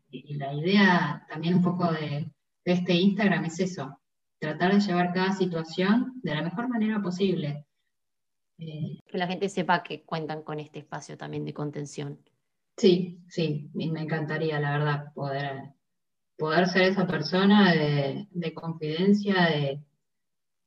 Y, 0.09 0.35
la 0.35 0.53
idea 0.53 1.25
también 1.29 1.55
un 1.55 1.61
poco 1.61 1.91
de, 1.91 2.31
este 2.63 2.93
Instagram 2.93 3.45
es 3.45 3.59
eso, 3.59 3.99
tratar 4.39 4.73
de 4.73 4.81
llevar 4.81 5.13
cada 5.13 5.31
situación 5.31 6.19
de 6.21 6.35
la 6.35 6.41
mejor 6.41 6.67
manera 6.67 7.01
posible. 7.01 7.65
Eh, 8.57 8.99
que 9.05 9.17
la 9.17 9.27
gente 9.27 9.49
sepa 9.49 9.83
que 9.83 10.03
cuentan 10.03 10.43
con 10.43 10.59
este 10.59 10.79
espacio 10.79 11.17
también 11.17 11.45
de 11.45 11.53
contención. 11.53 12.19
Sí, 12.75 13.19
sí, 13.27 13.71
me 13.73 14.01
encantaría, 14.01 14.59
la 14.59 14.77
verdad, 14.77 15.13
poder, 15.13 15.73
poder 16.37 16.67
ser 16.67 16.83
esa 16.83 17.07
persona 17.07 17.73
de, 17.73 18.53
confidencia, 18.53 19.81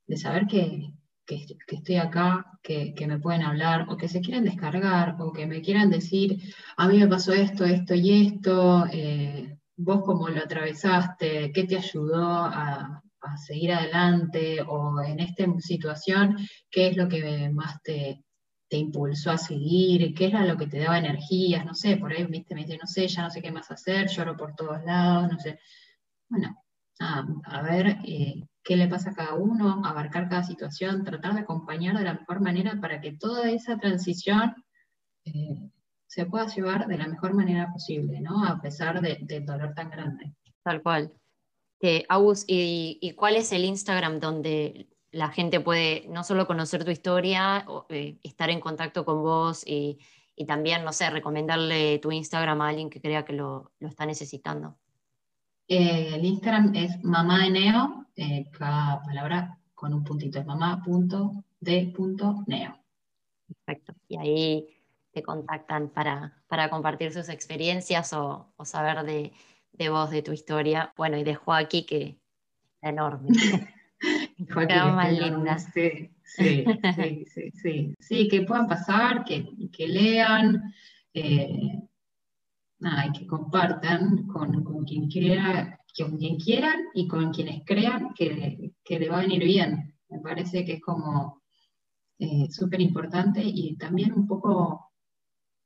de, 0.07 0.17
saber 0.17 0.47
que, 0.49 0.93
estoy 1.37 1.97
acá, 1.97 2.47
que, 2.63 2.95
me 3.07 3.19
pueden 3.19 3.43
hablar, 3.43 3.87
o 3.89 3.97
que 3.97 4.09
se 4.09 4.21
quieran 4.21 4.45
descargar, 4.45 5.17
o 5.21 5.33
que 5.33 5.47
me 5.47 5.61
quieran 5.61 5.91
decir, 5.91 6.41
a 6.77 6.89
mí 6.89 6.99
me 6.99 7.09
pasó 7.09 7.33
esto, 7.33 7.65
esto 7.65 7.95
y 7.95 8.27
esto, 8.27 8.87
eh, 8.93 9.57
vos 9.77 10.03
cómo 10.05 10.29
lo 10.29 10.41
atravesaste, 10.41 11.53
qué 11.53 11.65
te 11.65 11.77
ayudó 11.77 12.27
a, 12.45 13.03
seguir 13.47 13.73
adelante, 13.73 14.61
o 14.67 15.01
en 15.03 15.21
esta 15.21 15.45
situación, 15.61 16.37
qué 16.71 16.89
es 16.89 16.97
lo 16.97 17.09
que 17.09 17.51
más 17.51 17.81
te, 17.83 18.25
impulsó 18.71 19.33
a 19.33 19.39
seguir, 19.39 20.15
qué 20.15 20.27
era 20.27 20.45
lo 20.45 20.57
que 20.57 20.67
te 20.67 20.79
daba 20.79 20.99
energías, 20.99 21.65
no 21.67 21.75
sé, 21.75 21.97
por 21.97 22.13
ahí 22.13 22.25
¿viste? 22.27 22.55
me 22.55 22.63
dice, 22.63 22.79
no 22.79 22.87
sé, 22.87 23.09
ya 23.09 23.23
no 23.23 23.31
sé 23.31 23.43
qué 23.43 23.51
más 23.53 23.71
hacer, 23.71 24.09
lloro 24.09 24.37
por 24.37 24.55
todos 24.55 24.83
lados, 24.85 25.33
no 25.33 25.39
sé. 25.39 25.59
Bueno, 26.29 26.57
a 27.01 27.63
ver 27.63 27.99
eh, 28.05 28.43
qué 28.71 28.77
le 28.77 28.87
pasa 28.87 29.11
a 29.11 29.15
cada 29.15 29.35
uno, 29.35 29.85
abarcar 29.85 30.29
cada 30.29 30.45
situación, 30.45 31.03
tratar 31.03 31.35
de 31.35 31.41
acompañar 31.41 31.99
de 31.99 32.05
la 32.05 32.15
mejor 32.15 32.41
manera 32.41 32.79
para 32.81 33.01
que 33.01 33.11
toda 33.11 33.51
esa 33.51 33.77
transición 33.79 34.55
eh, 35.25 35.59
se 36.07 36.25
pueda 36.27 36.47
llevar 36.47 36.87
de 36.87 36.97
la 36.97 37.09
mejor 37.09 37.35
manera 37.35 37.73
posible, 37.73 38.21
¿no? 38.21 38.45
A 38.45 38.61
pesar 38.63 39.01
del 39.01 39.45
dolor 39.45 39.75
tan 39.75 39.91
grande. 39.91 40.37
Tal 40.63 40.85
cual. 40.85 41.13
Eh, 41.81 42.07
¿y, 42.47 43.13
cuál 43.17 43.35
es 43.35 43.51
el 43.51 43.65
Instagram 43.65 44.21
donde 44.21 44.87
la 45.11 45.31
gente 45.31 45.59
puede 45.59 46.07
no 46.09 46.23
solo 46.23 46.47
conocer 46.47 46.85
tu 46.85 46.93
historia, 46.93 47.67
eh, 47.89 48.21
estar 48.23 48.51
en 48.51 48.61
contacto 48.61 49.05
con 49.05 49.21
vos 49.25 49.65
y, 49.67 49.99
también, 50.47 50.85
no 50.85 50.93
sé, 50.93 51.11
recomendarle 51.11 51.99
tu 51.99 52.13
Instagram 52.13 52.61
a 52.61 52.69
alguien 52.69 52.89
que 52.89 53.01
crea 53.01 53.25
que 53.25 53.33
lo, 53.33 53.73
lo 53.81 53.89
está 53.89 54.07
necesitando? 54.07 54.79
Eh, 55.73 56.17
el 56.17 56.25
Instagram 56.25 56.75
es 56.75 57.01
mamá 57.05 57.45
de 57.45 57.51
neo, 57.51 58.05
eh, 58.17 58.51
cada 58.51 59.01
palabra 59.03 59.57
con 59.73 59.95
un 59.95 60.03
puntito, 60.03 60.41
es 60.41 60.47
mamá.de.neo. 60.47 61.45
Perfecto. 63.47 63.95
Y 64.09 64.17
ahí 64.19 64.67
te 65.13 65.23
contactan 65.23 65.91
para, 65.91 66.43
para 66.49 66.69
compartir 66.71 67.13
sus 67.13 67.29
experiencias 67.29 68.13
o, 68.15 68.53
saber 68.65 69.05
de, 69.05 69.33
de, 69.71 69.89
vos, 69.91 70.11
de 70.11 70.23
tu 70.23 70.33
historia. 70.33 70.93
Bueno, 70.97 71.17
y 71.17 71.23
de 71.23 71.37
Joaquín, 71.37 71.87
que 71.87 72.03
es 72.03 72.17
enorme. 72.83 73.29
Joaquín, 74.53 74.95
más 74.97 75.13
linda. 75.13 75.57
Sí, 75.61 76.11
sí, 76.25 76.65
sí, 76.97 77.53
sí, 77.55 77.95
sí, 78.01 78.27
que 78.29 78.43
puedan 78.43 78.67
pasar, 78.67 79.23
que, 79.23 79.49
que 79.71 79.87
lean. 79.87 80.75
Eh, 81.15 81.81
y 82.81 83.13
que 83.19 83.27
compartan 83.27 84.27
con, 84.27 84.85
quien 84.85 85.09
quiera, 85.09 85.79
con 85.97 86.17
quien 86.17 86.37
quieran 86.39 86.77
y 86.95 87.07
con 87.07 87.31
quienes 87.33 87.63
crean 87.65 88.15
que, 88.15 88.73
le 88.89 89.09
va 89.09 89.19
a 89.19 89.23
venir 89.23 89.45
bien. 89.45 89.95
Me 90.09 90.19
parece 90.21 90.65
que 90.65 90.75
es 90.75 90.81
como 90.81 91.43
eh, 92.19 92.51
súper 92.51 92.81
importante 92.81 93.43
y 93.45 93.77
también 93.77 94.13
un 94.13 94.27
poco, 94.27 94.93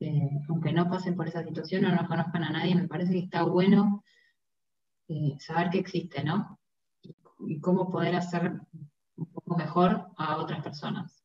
eh, 0.01 0.41
aunque 0.49 0.73
no 0.73 0.89
pasen 0.89 1.15
por 1.15 1.29
esa 1.29 1.45
situación 1.45 1.85
o 1.85 1.95
no 1.95 2.09
conozcan 2.09 2.45
a 2.45 2.51
nadie, 2.51 2.75
me 2.75 2.89
parece 2.89 3.13
que 3.13 3.21
está 3.21 3.45
bueno 3.45 4.03
eh, 5.09 5.37
saber 5.39 5.71
que 5.71 5.79
existe, 5.79 6.25
¿no? 6.25 6.59
y 7.47 7.61
cómo 7.61 7.91
poder 7.91 8.17
hacer 8.17 8.61
un 9.17 9.27
poco 9.27 9.57
mejor 9.57 10.07
a 10.17 10.39
otras 10.39 10.63
personas. 10.63 11.24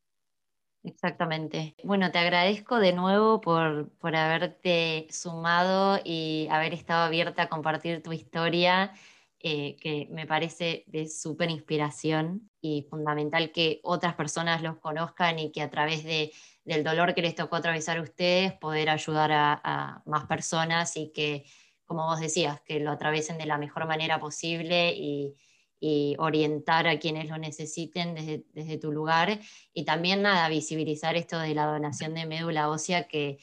Exactamente. 0.83 1.75
Bueno, 1.83 2.09
te 2.11 2.19
agradezco 2.19 2.79
de 2.79 2.93
nuevo 2.93 3.41
por, 3.41 3.91
haberte 4.15 5.07
sumado 5.09 5.99
y 6.05 6.47
haber 6.49 6.73
estado 6.73 7.03
abierta 7.03 7.43
a 7.43 7.49
compartir 7.49 8.01
tu 8.01 8.13
historia, 8.13 8.93
eh, 9.41 9.75
que 9.81 10.07
me 10.09 10.25
parece 10.25 10.85
de 10.87 11.07
súper 11.09 11.49
inspiración 11.49 12.49
y 12.61 12.87
fundamental 12.89 13.51
que 13.51 13.81
otras 13.83 14.15
personas 14.15 14.61
los 14.61 14.77
conozcan 14.77 15.37
y 15.39 15.51
que 15.51 15.61
a 15.61 15.69
través 15.69 16.03
de, 16.05 16.31
del 16.63 16.83
dolor 16.85 17.13
que 17.13 17.21
les 17.21 17.35
tocó 17.35 17.57
atravesar 17.57 17.97
a 17.97 18.01
ustedes, 18.01 18.53
poder 18.53 18.89
ayudar 18.89 19.33
a, 19.33 19.59
a 19.61 20.01
más 20.05 20.25
personas 20.27 20.95
y 20.95 21.11
que, 21.11 21.45
como 21.85 22.05
vos 22.05 22.21
decías, 22.21 22.61
que 22.61 22.79
lo 22.79 22.91
atraviesen 22.91 23.37
de 23.37 23.45
la 23.45 23.57
mejor 23.57 23.85
manera 23.85 24.19
posible 24.19 24.93
y 24.95 25.35
y 25.79 26.15
orientar 26.19 26.87
a 26.87 26.99
quienes 26.99 27.29
lo 27.29 27.37
necesiten 27.37 28.13
desde, 28.53 28.77
tu 28.77 28.91
lugar 28.91 29.39
y 29.73 29.85
también 29.85 30.21
nada, 30.21 30.49
visibilizar 30.49 31.15
esto 31.15 31.39
de 31.39 31.55
la 31.55 31.65
donación 31.65 32.13
de 32.13 32.25
médula 32.25 32.69
ósea 32.69 33.07
que 33.07 33.39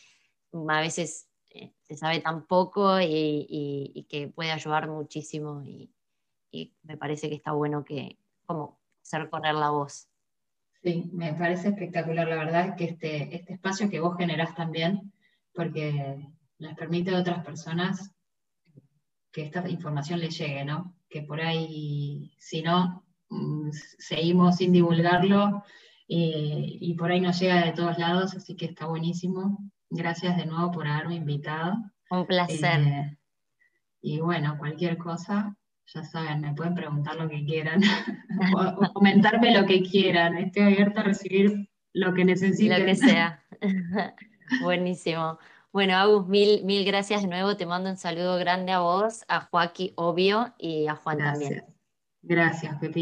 a 0.68 0.80
veces 0.80 1.28
eh, 1.50 1.72
se 1.82 1.96
sabe 1.96 2.20
tan 2.20 2.46
poco 2.46 3.00
y, 3.00 4.06
que 4.08 4.28
puede 4.28 4.52
ayudar 4.52 4.88
muchísimo 4.88 5.62
y, 5.64 5.90
me 6.84 6.96
parece 6.96 7.28
que 7.28 7.34
está 7.34 7.52
bueno 7.52 7.84
que 7.84 8.16
como 8.46 8.78
hacer 9.02 9.28
correr 9.28 9.54
la 9.54 9.68
voz. 9.68 10.08
Sí, 10.82 11.10
me 11.12 11.34
parece 11.34 11.68
espectacular, 11.68 12.26
la 12.26 12.36
verdad, 12.36 12.76
que 12.76 12.84
este, 12.84 13.36
este 13.36 13.54
espacio 13.54 13.90
que 13.90 14.00
vos 14.00 14.16
generás 14.16 14.54
también, 14.54 15.12
porque 15.52 16.26
les 16.56 16.74
permite 16.74 17.14
a 17.14 17.18
otras 17.18 17.44
personas 17.44 18.10
que 19.30 19.42
esta 19.42 19.68
información 19.68 20.20
les 20.20 20.38
llegue, 20.38 20.64
¿no? 20.64 20.95
Que 21.08 21.22
por 21.22 21.40
ahí, 21.40 22.32
si 22.38 22.62
no, 22.62 23.04
mm, 23.30 23.70
seguimos 23.72 24.56
sin 24.56 24.72
divulgarlo 24.72 25.62
y 26.08 26.94
por 26.94 27.10
ahí 27.10 27.20
nos 27.20 27.40
llega 27.40 27.64
de 27.64 27.72
todos 27.72 27.98
lados, 27.98 28.34
así 28.36 28.54
que 28.54 28.66
está 28.66 28.86
buenísimo. 28.86 29.58
Gracias 29.90 30.36
de 30.36 30.46
nuevo 30.46 30.70
por 30.72 30.86
haberme 30.86 31.16
invitado. 31.16 31.76
Un 32.10 32.26
placer. 32.26 32.80
Eh, 32.80 33.18
y 34.02 34.20
bueno, 34.20 34.56
cualquier 34.58 34.96
cosa, 34.98 35.56
ya 35.86 36.02
saben, 36.02 36.40
me 36.40 36.54
pueden 36.54 36.74
preguntar 36.74 37.16
lo 37.16 37.28
que 37.28 37.44
quieran 37.44 37.80
o, 38.56 38.92
comentarme 38.92 39.56
lo 39.58 39.66
que 39.66 39.82
quieran. 39.82 40.36
Estoy 40.36 40.64
abierta 40.64 41.00
a 41.00 41.04
recibir 41.04 41.68
lo 41.92 42.14
que 42.14 42.24
necesiten. 42.24 42.80
Lo 42.80 42.86
que 42.86 42.94
sea. 42.96 43.42
Buenísimo. 44.62 45.38
Bueno, 45.76 45.94
Agus, 45.94 46.26
mil, 46.26 46.64
mil 46.64 46.86
gracias 46.86 47.20
de 47.20 47.28
nuevo. 47.28 47.54
Te 47.58 47.66
mando 47.66 47.90
un 47.90 47.98
saludo 47.98 48.38
grande 48.38 48.72
a 48.72 48.78
vos, 48.78 49.26
a 49.28 49.42
Joaquín, 49.42 49.92
obvio, 49.96 50.54
y 50.56 50.86
a 50.86 50.96
Juan 50.96 51.18
también. 51.18 51.66
Gracias, 52.22 52.78
Pepi. 52.80 52.94